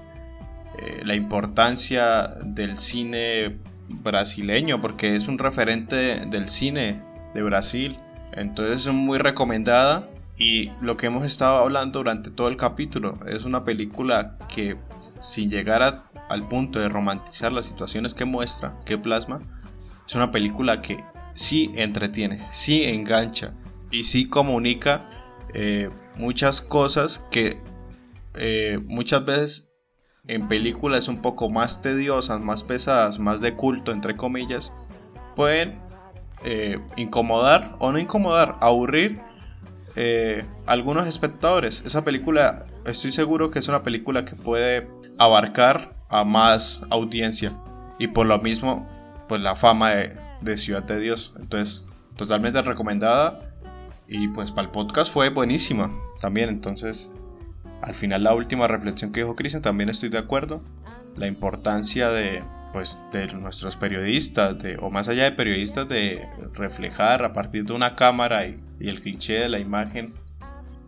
[0.79, 3.59] eh, la importancia del cine
[3.89, 7.03] brasileño porque es un referente del cine
[7.35, 7.99] de Brasil.
[8.33, 13.45] Entonces es muy recomendada y lo que hemos estado hablando durante todo el capítulo es
[13.45, 14.77] una película que
[15.21, 19.41] sin llegar a- al punto de romantizar las situaciones que muestra que plasma
[20.07, 20.97] es una película que
[21.35, 23.55] sí entretiene sí engancha
[23.91, 25.09] y sí comunica
[25.55, 27.61] eh, muchas cosas que
[28.35, 29.75] eh, muchas veces
[30.27, 34.73] en películas un poco más tediosas, más pesadas, más de culto, entre comillas,
[35.35, 35.81] pueden
[36.45, 39.21] eh, incomodar o no incomodar, aburrir
[39.97, 41.83] eh, algunos espectadores.
[41.87, 44.87] Esa película, estoy seguro que es una película que puede
[45.19, 47.53] abarcar a más audiencia
[47.99, 48.87] y por lo mismo,
[49.29, 51.35] pues la fama de, Ciudad de Dios.
[51.39, 51.85] Entonces,
[52.17, 53.41] totalmente recomendada
[54.07, 55.91] y pues para el podcast fue buenísima
[56.21, 56.49] también.
[56.49, 57.13] Entonces,
[57.83, 60.63] al final la última reflexión que dijo Cristian también estoy de acuerdo.
[61.17, 62.43] La importancia de
[62.73, 67.73] pues de nuestros periodistas, de, o más allá de periodistas, de reflejar a partir de
[67.73, 70.15] una cámara y, y el cliché de la imagen,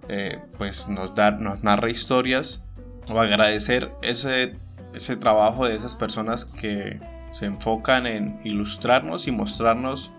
[0.09, 2.68] eh, pues nos, da, nos narra historias,
[3.11, 4.54] o agradecer ese,
[4.94, 6.98] ese trabajo de esas personas que
[7.32, 10.11] se enfocan en ilustrarnos y mostrarnos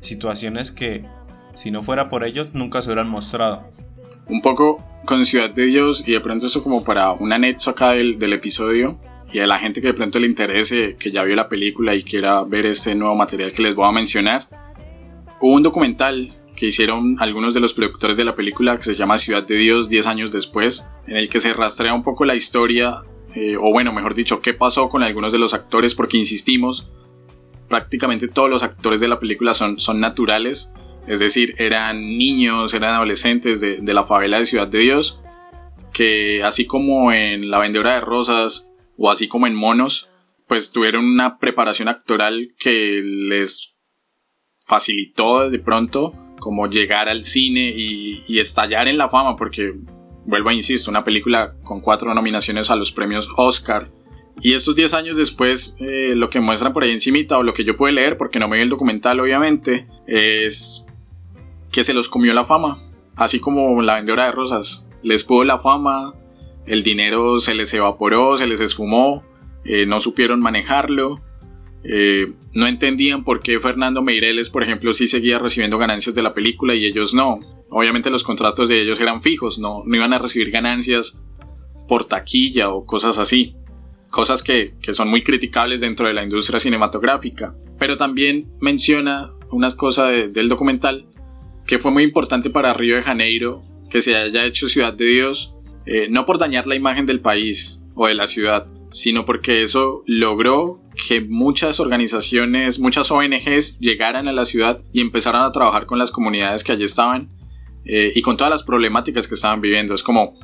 [0.00, 1.04] situaciones que
[1.54, 3.68] si no fuera por ellos nunca se hubieran mostrado.
[4.28, 7.92] Un poco con Ciudad de Dios y de pronto eso como para un anexo acá
[7.92, 8.98] del, del episodio
[9.32, 12.02] y a la gente que de pronto le interese, que ya vio la película y
[12.02, 14.48] quiera ver este nuevo material que les voy a mencionar.
[15.40, 19.18] Hubo un documental que hicieron algunos de los productores de la película que se llama
[19.18, 23.02] Ciudad de Dios 10 años después, en el que se rastrea un poco la historia,
[23.34, 26.90] eh, o bueno, mejor dicho, qué pasó con algunos de los actores, porque insistimos,
[27.68, 30.72] prácticamente todos los actores de la película son, son naturales,
[31.06, 35.20] es decir, eran niños, eran adolescentes de, de la favela de Ciudad de Dios,
[35.92, 40.08] que así como en La Vendedora de Rosas o así como en Monos,
[40.48, 43.74] pues tuvieron una preparación actoral que les
[44.66, 46.12] facilitó de pronto
[46.46, 49.74] como llegar al cine y, estallar en la fama, porque
[50.26, 53.90] vuelvo a insisto, una película con cuatro nominaciones a los premios Oscar
[54.40, 57.64] Y estos 10 años después, eh, lo que muestran por ahí encimita, o lo que
[57.64, 60.86] yo puedo leer, porque no me vi el documental obviamente, es
[61.72, 62.78] que se los comió la fama,
[63.16, 64.86] así como la vendedora de rosas.
[65.02, 66.14] Les pudo la fama,
[66.64, 69.24] el dinero se les evaporó, se les esfumó,
[69.64, 71.20] eh, no supieron manejarlo,
[71.88, 76.34] eh, no entendían por qué Fernando Meireles, por ejemplo, sí seguía recibiendo ganancias de la
[76.34, 77.40] película y ellos no.
[77.70, 81.20] Obviamente los contratos de ellos eran fijos, no, no iban a recibir ganancias
[81.88, 83.54] por taquilla o cosas así.
[84.10, 87.54] Cosas que, que son muy criticables dentro de la industria cinematográfica.
[87.78, 91.06] Pero también menciona unas cosas del documental
[91.66, 95.54] que fue muy importante para Río de Janeiro que se haya hecho Ciudad de Dios,
[95.86, 100.02] eh, no por dañar la imagen del país o de la ciudad, sino porque eso
[100.06, 105.98] logró que muchas organizaciones, muchas ONGs llegaran a la ciudad y empezaran a trabajar con
[105.98, 107.30] las comunidades que allí estaban
[107.84, 109.94] eh, y con todas las problemáticas que estaban viviendo.
[109.94, 110.38] Es como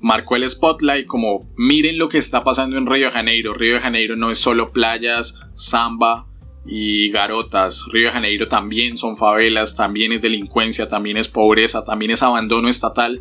[0.00, 3.54] marcó el spotlight como miren lo que está pasando en Río de Janeiro.
[3.54, 6.26] Río de Janeiro no es solo playas, samba
[6.66, 7.86] y garotas.
[7.90, 12.68] Río de Janeiro también son favelas, también es delincuencia, también es pobreza, también es abandono
[12.68, 13.20] estatal,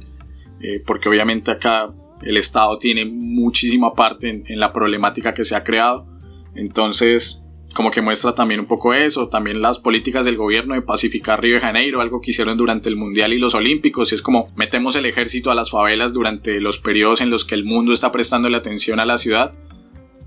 [0.60, 5.56] eh, porque obviamente acá el Estado tiene muchísima parte en, en la problemática que se
[5.56, 6.08] ha creado.
[6.56, 7.42] Entonces,
[7.76, 11.56] como que muestra también un poco eso, también las políticas del gobierno de pacificar Río
[11.56, 14.96] de Janeiro, algo que hicieron durante el Mundial y los Olímpicos, y es como metemos
[14.96, 18.50] el ejército a las favelas durante los periodos en los que el mundo está prestando
[18.50, 19.52] la atención a la ciudad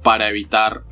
[0.03, 0.85] para evitar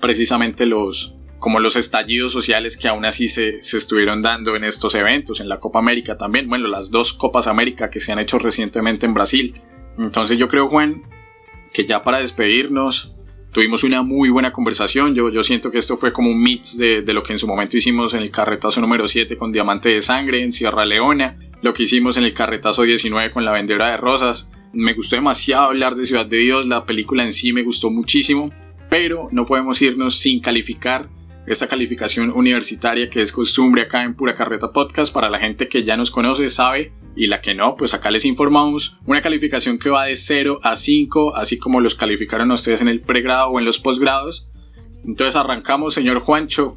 [0.00, 4.96] precisamente los como los estallidos sociales que aún así se, se estuvieron dando en estos
[4.96, 8.38] eventos, en la Copa América también, bueno, las dos Copas América que se han hecho
[8.38, 9.60] recientemente en Brasil.
[9.98, 11.02] Entonces yo creo, Juan,
[11.72, 13.14] que ya para despedirnos,
[13.52, 15.14] tuvimos una muy buena conversación.
[15.14, 17.46] Yo, yo siento que esto fue como un mix de, de, lo que en su
[17.46, 21.74] momento hicimos en el carretazo número 7 con Diamante de Sangre en Sierra Leona, lo
[21.74, 24.50] que hicimos en el carretazo 19 con La Vendedora de Rosas.
[24.72, 28.50] Me gustó demasiado hablar de Ciudad de Dios, la película en sí me gustó muchísimo,
[28.90, 31.08] pero no podemos irnos sin calificar
[31.46, 35.82] esta calificación universitaria que es costumbre acá en Pura Carreta Podcast para la gente que
[35.82, 39.90] ya nos conoce, sabe y la que no, pues acá les informamos una calificación que
[39.90, 43.64] va de 0 a 5, así como los calificaron ustedes en el pregrado o en
[43.64, 44.46] los posgrados.
[45.04, 46.76] Entonces arrancamos, señor Juancho.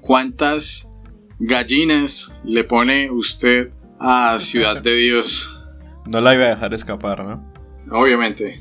[0.00, 0.90] ¿Cuántas
[1.38, 5.56] gallinas le pone usted a Ciudad de Dios?
[6.06, 7.52] No la iba a dejar escapar, ¿no?
[7.92, 8.60] Obviamente.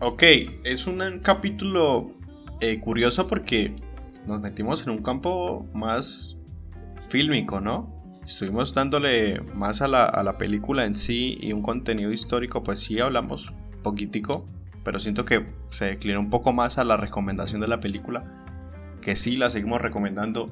[0.00, 0.22] Ok,
[0.64, 2.08] es un capítulo
[2.60, 3.72] eh, curioso porque
[4.26, 6.38] nos metimos en un campo más
[7.08, 8.01] fílmico, ¿no?
[8.24, 12.78] Estuvimos dándole más a la, a la, película en sí y un contenido histórico, pues
[12.78, 13.52] sí hablamos
[13.82, 14.46] poquitico,
[14.84, 18.24] pero siento que se declinó un poco más a la recomendación de la película,
[19.00, 20.46] que sí la seguimos recomendando.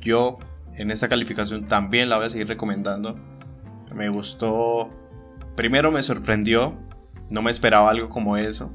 [0.00, 0.38] Yo
[0.74, 3.18] en esta calificación también la voy a seguir recomendando.
[3.94, 4.90] Me gustó,
[5.56, 6.78] primero me sorprendió,
[7.30, 8.72] no me esperaba algo como eso.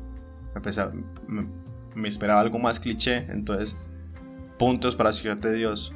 [0.56, 0.84] Empecé,
[1.28, 1.48] me,
[1.94, 3.91] me esperaba algo más cliché, entonces
[4.57, 5.94] puntos para Ciudad de Dios.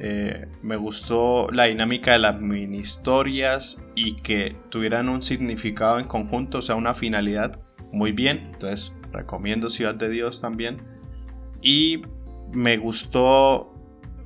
[0.00, 6.06] Eh, me gustó la dinámica de las mini historias y que tuvieran un significado en
[6.06, 7.58] conjunto, o sea, una finalidad
[7.92, 8.50] muy bien.
[8.52, 10.82] Entonces, recomiendo Ciudad de Dios también.
[11.60, 12.02] Y
[12.52, 13.74] me gustó,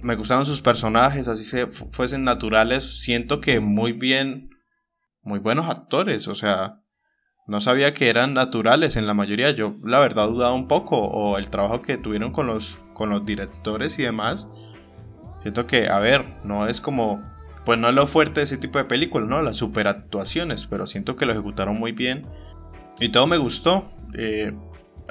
[0.03, 3.01] me gustaron sus personajes, así se fuesen naturales.
[3.01, 4.51] Siento que muy bien,
[5.23, 6.83] muy buenos actores, o sea,
[7.47, 9.51] no sabía que eran naturales en la mayoría.
[9.51, 10.97] Yo la verdad dudaba un poco.
[10.97, 14.49] O el trabajo que tuvieron con los, con los directores y demás.
[15.43, 17.23] Siento que, a ver, no es como...
[17.65, 19.41] Pues no es lo fuerte de ese tipo de películas, ¿no?
[19.41, 20.67] Las superactuaciones.
[20.67, 22.27] Pero siento que lo ejecutaron muy bien.
[22.99, 23.85] Y todo me gustó.
[24.15, 24.53] Eh,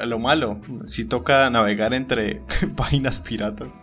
[0.06, 2.42] lo malo, si toca navegar entre
[2.76, 3.82] páginas piratas.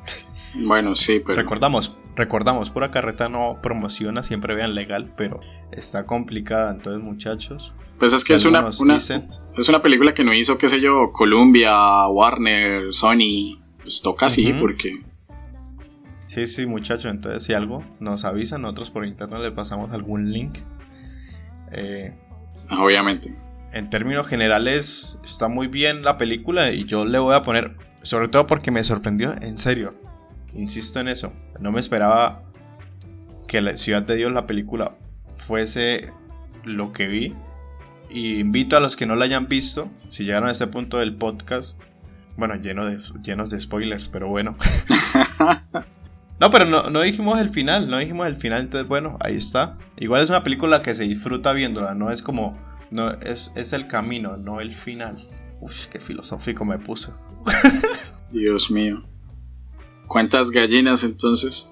[0.55, 1.41] Bueno, sí, pero...
[1.41, 8.13] Recordamos, recordamos, pura carreta no promociona, siempre vean legal, pero está complicada, entonces muchachos, pues
[8.13, 12.07] es que es una, una es una película que no hizo, qué sé yo, Columbia,
[12.07, 13.61] Warner, Sony.
[13.83, 15.03] Pues toca así porque...
[16.29, 17.11] Sí, sí, muchachos.
[17.11, 20.59] Entonces, si algo nos avisan, nosotros por internet le pasamos algún link.
[21.73, 22.15] Eh,
[22.71, 23.35] Obviamente.
[23.73, 28.29] En términos generales, está muy bien la película y yo le voy a poner, sobre
[28.29, 29.95] todo porque me sorprendió, en serio.
[30.55, 31.33] Insisto en eso.
[31.61, 32.43] No me esperaba
[33.47, 34.97] que la Ciudad de Dios, la película,
[35.35, 36.13] fuese
[36.65, 37.35] lo que vi.
[38.11, 41.15] Y invito a los que no la hayan visto, si llegaron a este punto del
[41.17, 41.79] podcast,
[42.37, 44.57] bueno, lleno de, llenos de spoilers, pero bueno.
[46.41, 49.79] no, pero no, no, dijimos el final, no dijimos el final, entonces bueno, ahí está.
[49.99, 52.59] Igual es una película que se disfruta viéndola, no es como,
[52.91, 55.17] no, es, es el camino, no el final.
[55.61, 57.11] Uf, qué filosófico me puse.
[58.31, 59.03] Dios mío.
[60.07, 61.71] ¿Cuántas gallinas entonces?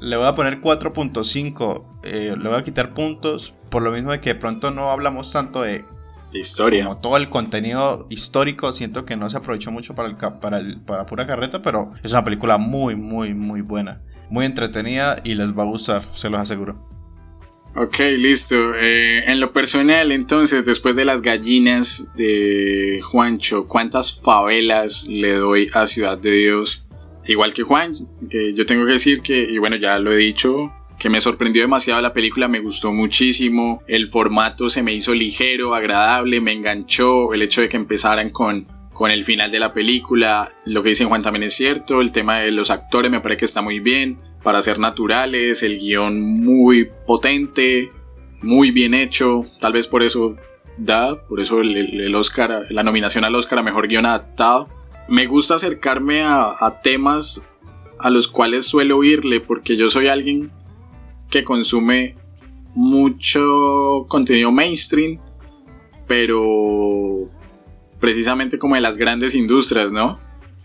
[0.00, 1.84] Le voy a poner 4.5.
[2.04, 5.32] Eh, le voy a quitar puntos por lo mismo de que de pronto no hablamos
[5.32, 5.84] tanto de
[6.32, 6.84] Historia.
[6.84, 10.80] como todo el contenido histórico, siento que no se aprovechó mucho para, el, para, el-
[10.80, 14.00] para pura carreta, pero es una película muy, muy, muy buena.
[14.30, 16.88] Muy entretenida y les va a gustar, se los aseguro.
[17.76, 18.74] Ok, listo.
[18.74, 25.68] Eh, en lo personal, entonces, después de las gallinas de Juancho, ¿cuántas favelas le doy
[25.74, 26.84] a Ciudad de Dios?
[27.26, 30.72] Igual que Juan, que yo tengo que decir que, y bueno, ya lo he dicho,
[31.00, 35.74] que me sorprendió demasiado la película, me gustó muchísimo, el formato se me hizo ligero,
[35.74, 40.52] agradable, me enganchó, el hecho de que empezaran con, con el final de la película,
[40.66, 43.44] lo que dice Juan también es cierto, el tema de los actores me parece que
[43.46, 47.90] está muy bien, para ser naturales, el guion muy potente,
[48.42, 50.36] muy bien hecho, tal vez por eso
[50.76, 54.68] da, por eso el, Oscar, la nominación al Oscar a Mejor Guión Adaptado.
[55.08, 57.46] Me gusta acercarme a, a temas
[57.98, 60.50] a los cuales suelo oírle, porque yo soy alguien
[61.30, 62.16] que consume
[62.74, 65.18] mucho contenido mainstream,
[66.06, 67.28] pero
[68.00, 70.18] precisamente como de las grandes industrias, ¿no?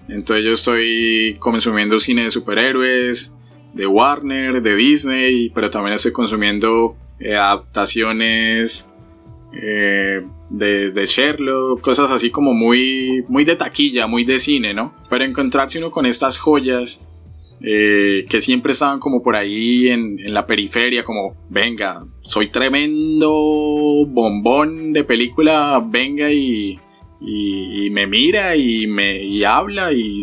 [0.08, 3.34] Entonces yo estoy consumiendo cine de superhéroes,
[3.74, 8.90] de Warner, de Disney, pero también estoy consumiendo eh, adaptaciones
[9.62, 14.94] eh, de, Sherlock, cosas así como muy, muy de taquilla, muy de cine, ¿no?
[15.10, 17.06] Pero encontrarse uno con estas joyas
[17.68, 23.32] eh, que siempre estaban como por ahí en, la periferia, como, venga, soy tremendo
[24.06, 26.80] bombón de película, venga y,
[27.90, 30.22] me mira y me y habla y,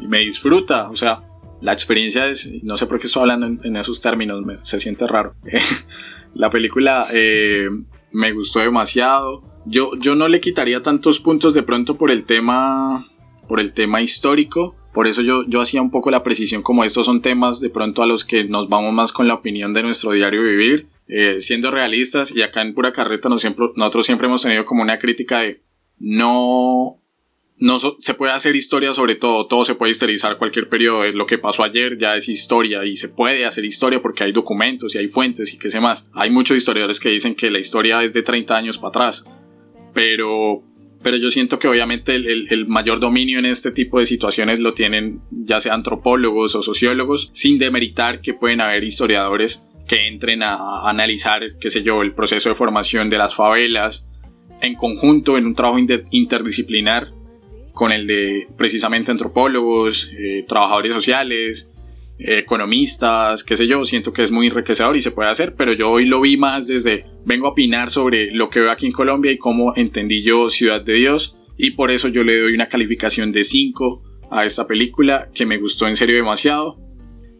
[0.00, 1.22] me disfruta, o sea,
[1.60, 5.36] la experiencia es, no sé por qué estoy hablando en, esos términos, se siente raro.
[6.34, 7.68] la película eh,
[8.10, 9.44] me gustó demasiado.
[9.66, 13.06] Yo, yo no le quitaría tantos puntos de pronto por el tema,
[13.46, 14.74] por el tema histórico.
[14.92, 18.02] Por eso yo, yo hacía un poco la precisión como estos son temas de pronto
[18.02, 21.70] a los que nos vamos más con la opinión de nuestro diario vivir, eh, siendo
[21.70, 25.40] realistas y acá en pura carreta nos siempre, nosotros siempre hemos tenido como una crítica
[25.40, 25.62] de
[25.98, 26.98] no
[27.58, 31.26] no so- se puede hacer historia sobre todo, todo se puede historizar cualquier periodo, lo
[31.26, 34.98] que pasó ayer ya es historia y se puede hacer historia porque hay documentos y
[34.98, 36.10] hay fuentes y qué sé más.
[36.12, 39.24] Hay muchos historiadores que dicen que la historia es de 30 años para atrás,
[39.94, 40.62] pero,
[41.02, 44.58] pero yo siento que obviamente el, el- el mayor dominio en este tipo de situaciones
[44.60, 50.42] lo tienen ya sea antropólogos o sociólogos, sin demeritar que pueden haber historiadores que entren
[50.44, 54.06] a, a analizar, qué sé yo, el proceso de formación de las favelas
[54.60, 57.10] en conjunto en un trabajo inter- interdisciplinar
[57.72, 61.71] con el de precisamente antropólogos, eh, trabajadores sociales,
[62.24, 65.90] economistas, qué sé yo, siento que es muy enriquecedor y se puede hacer, pero yo
[65.90, 69.32] hoy lo vi más desde, vengo a opinar sobre lo que veo aquí en Colombia
[69.32, 73.32] y cómo entendí yo Ciudad de Dios y por eso yo le doy una calificación
[73.32, 76.78] de 5 a esta película que me gustó en serio demasiado.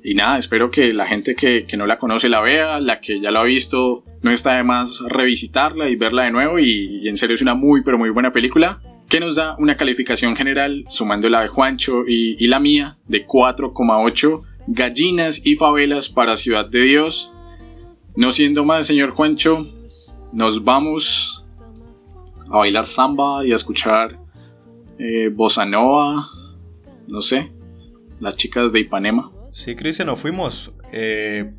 [0.04, 3.20] Y nada, espero que la gente que, que no la conoce la vea, la que
[3.20, 6.58] ya la ha visto, no está de más revisitarla y verla de nuevo.
[6.58, 8.80] Y, y en serio es una muy, pero muy buena película
[9.12, 13.26] que nos da una calificación general, sumando la de Juancho y, y la mía, de
[13.26, 17.32] 4,8 gallinas y favelas para Ciudad de Dios.
[18.16, 19.66] No siendo más, señor Juancho,
[20.32, 21.44] nos vamos
[22.50, 24.18] a bailar samba y a escuchar
[24.98, 26.28] eh, bossa nova,
[27.10, 27.52] no sé,
[28.20, 29.30] las chicas de Ipanema.
[29.50, 30.72] Sí, Cristian, nos fuimos.
[30.92, 31.52] Eh,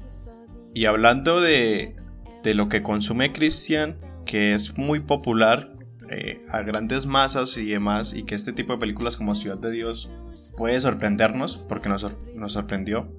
[0.74, 1.96] y hablando de,
[2.44, 5.76] de lo que consume Cristian, que es muy popular
[6.10, 9.72] eh, a grandes masas y demás, y que este tipo de películas como Ciudad de
[9.72, 10.12] Dios
[10.56, 12.06] puede sorprendernos, porque nos,
[12.36, 13.10] nos sorprendió.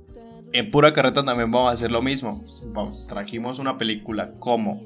[0.53, 2.45] En pura carreta también vamos a hacer lo mismo.
[3.09, 4.83] Trajimos una película como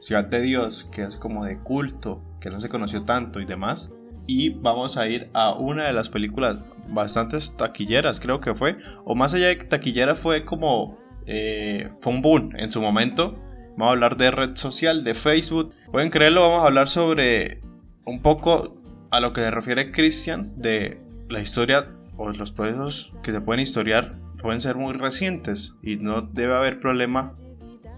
[0.00, 3.92] Ciudad de Dios, que es como de culto, que no se conoció tanto y demás.
[4.26, 6.58] Y vamos a ir a una de las películas
[6.88, 8.76] bastantes taquilleras, creo que fue.
[9.04, 10.98] O más allá de taquillera, fue como.
[11.26, 13.38] eh, fue un boom en su momento.
[13.76, 15.72] Vamos a hablar de red social, de Facebook.
[15.92, 17.60] Pueden creerlo, vamos a hablar sobre
[18.04, 18.74] un poco
[19.10, 23.62] a lo que se refiere Christian de la historia o los procesos que se pueden
[23.62, 27.34] historiar pueden ser muy recientes y no debe haber problema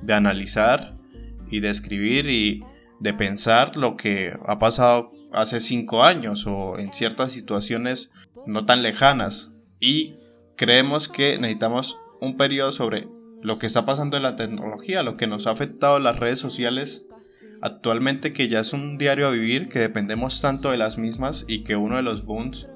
[0.03, 0.95] de analizar
[1.51, 2.65] y de escribir y
[3.01, 8.13] de pensar lo que ha pasado hace cinco años o en ciertas situaciones
[8.47, 9.53] no tan lejanas.
[9.81, 10.17] Y
[10.57, 13.09] creemos que necesitamos un periodo sobre
[13.43, 17.07] lo que está pasando en la tecnología, lo que nos ha afectado las redes sociales
[17.61, 21.61] actualmente que ya es un diario a vivir, que dependemos tanto de las mismas y
[21.61, 22.69] que uno de los booms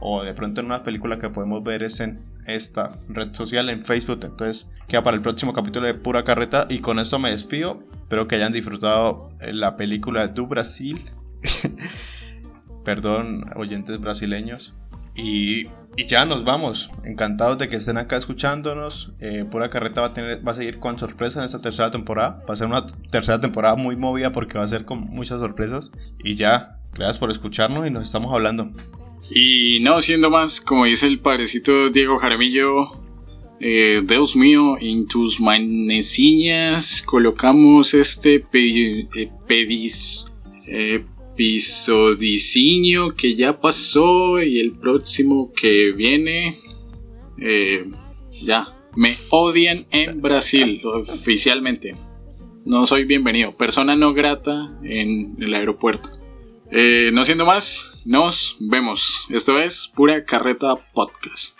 [0.00, 3.84] o de pronto en una película que podemos ver es en esta red social en
[3.84, 4.20] Facebook.
[4.22, 7.82] Entonces queda para el próximo capítulo de Pura Carreta y con esto me despido.
[8.02, 10.98] Espero que hayan disfrutado la película de Du Brasil.
[12.84, 14.74] Perdón, oyentes brasileños.
[15.14, 15.66] Y,
[15.96, 16.90] y ya nos vamos.
[17.04, 19.12] Encantados de que estén acá escuchándonos.
[19.20, 22.42] Eh, Pura Carreta va a, tener, va a seguir con sorpresas en esta tercera temporada.
[22.48, 25.92] Va a ser una tercera temporada muy movida porque va a ser con muchas sorpresas.
[26.24, 28.70] Y ya, gracias por escucharnos y nos estamos hablando.
[29.30, 32.90] Y no siendo más, como dice el padrecito Diego Jaramillo,
[33.60, 39.30] eh, Dios mío, en tus manecillas colocamos este pedi- eh,
[40.66, 41.04] eh,
[43.14, 46.56] que ya pasó y el próximo que viene.
[48.42, 51.94] ya, me odian en Brasil oficialmente.
[52.64, 56.17] No soy bienvenido, persona no grata en el aeropuerto.
[56.70, 59.24] Eh, no siendo más, nos vemos.
[59.30, 61.58] Esto es Pura Carreta Podcast.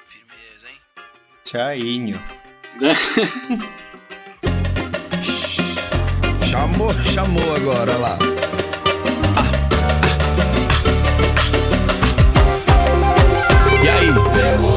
[1.44, 2.20] Chaiño.
[6.48, 8.18] Chamou, chamou agora lá.
[9.36, 9.44] Ah.
[13.82, 14.67] E aí?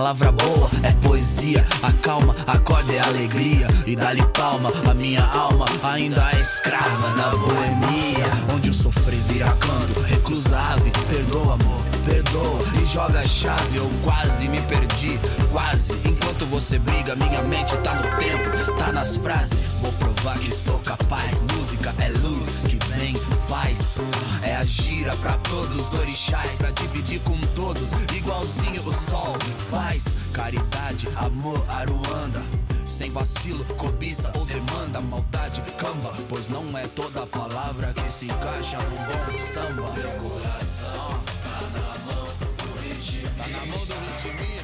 [0.00, 3.68] Palavra boa é poesia, acalma, acorda é alegria.
[3.86, 9.54] E dá-lhe palma, a minha alma ainda é escrava da boemia, onde o sofrer vira
[9.60, 15.20] canto, reclusa ave, perdoa amor, perdoa e joga a chave, eu quase me perdi,
[15.52, 15.92] quase,
[16.40, 19.80] enquanto você briga, minha mente tá no tempo, tá nas frases.
[19.80, 21.42] Vou provar que sou capaz.
[21.54, 23.14] Música é luz que vem,
[23.46, 23.96] faz.
[24.42, 29.36] É a gira pra todos os orixás, pra dividir com todos, igualzinho o sol
[29.70, 30.30] faz.
[30.32, 32.42] Caridade, amor, Aruanda.
[32.86, 36.12] Sem vacilo, cobiça ou demanda, maldade, camba.
[36.28, 39.92] Pois não é toda palavra que se encaixa num bom samba.
[39.92, 43.28] Meu coração tá na mão do ritmo.
[43.36, 44.59] Tá na mão do.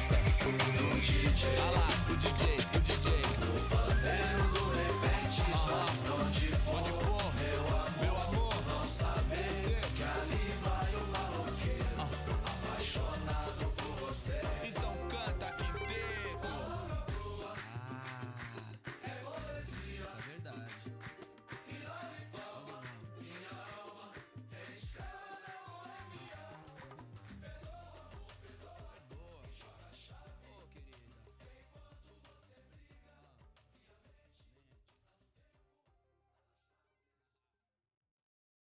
[1.55, 1.86] I like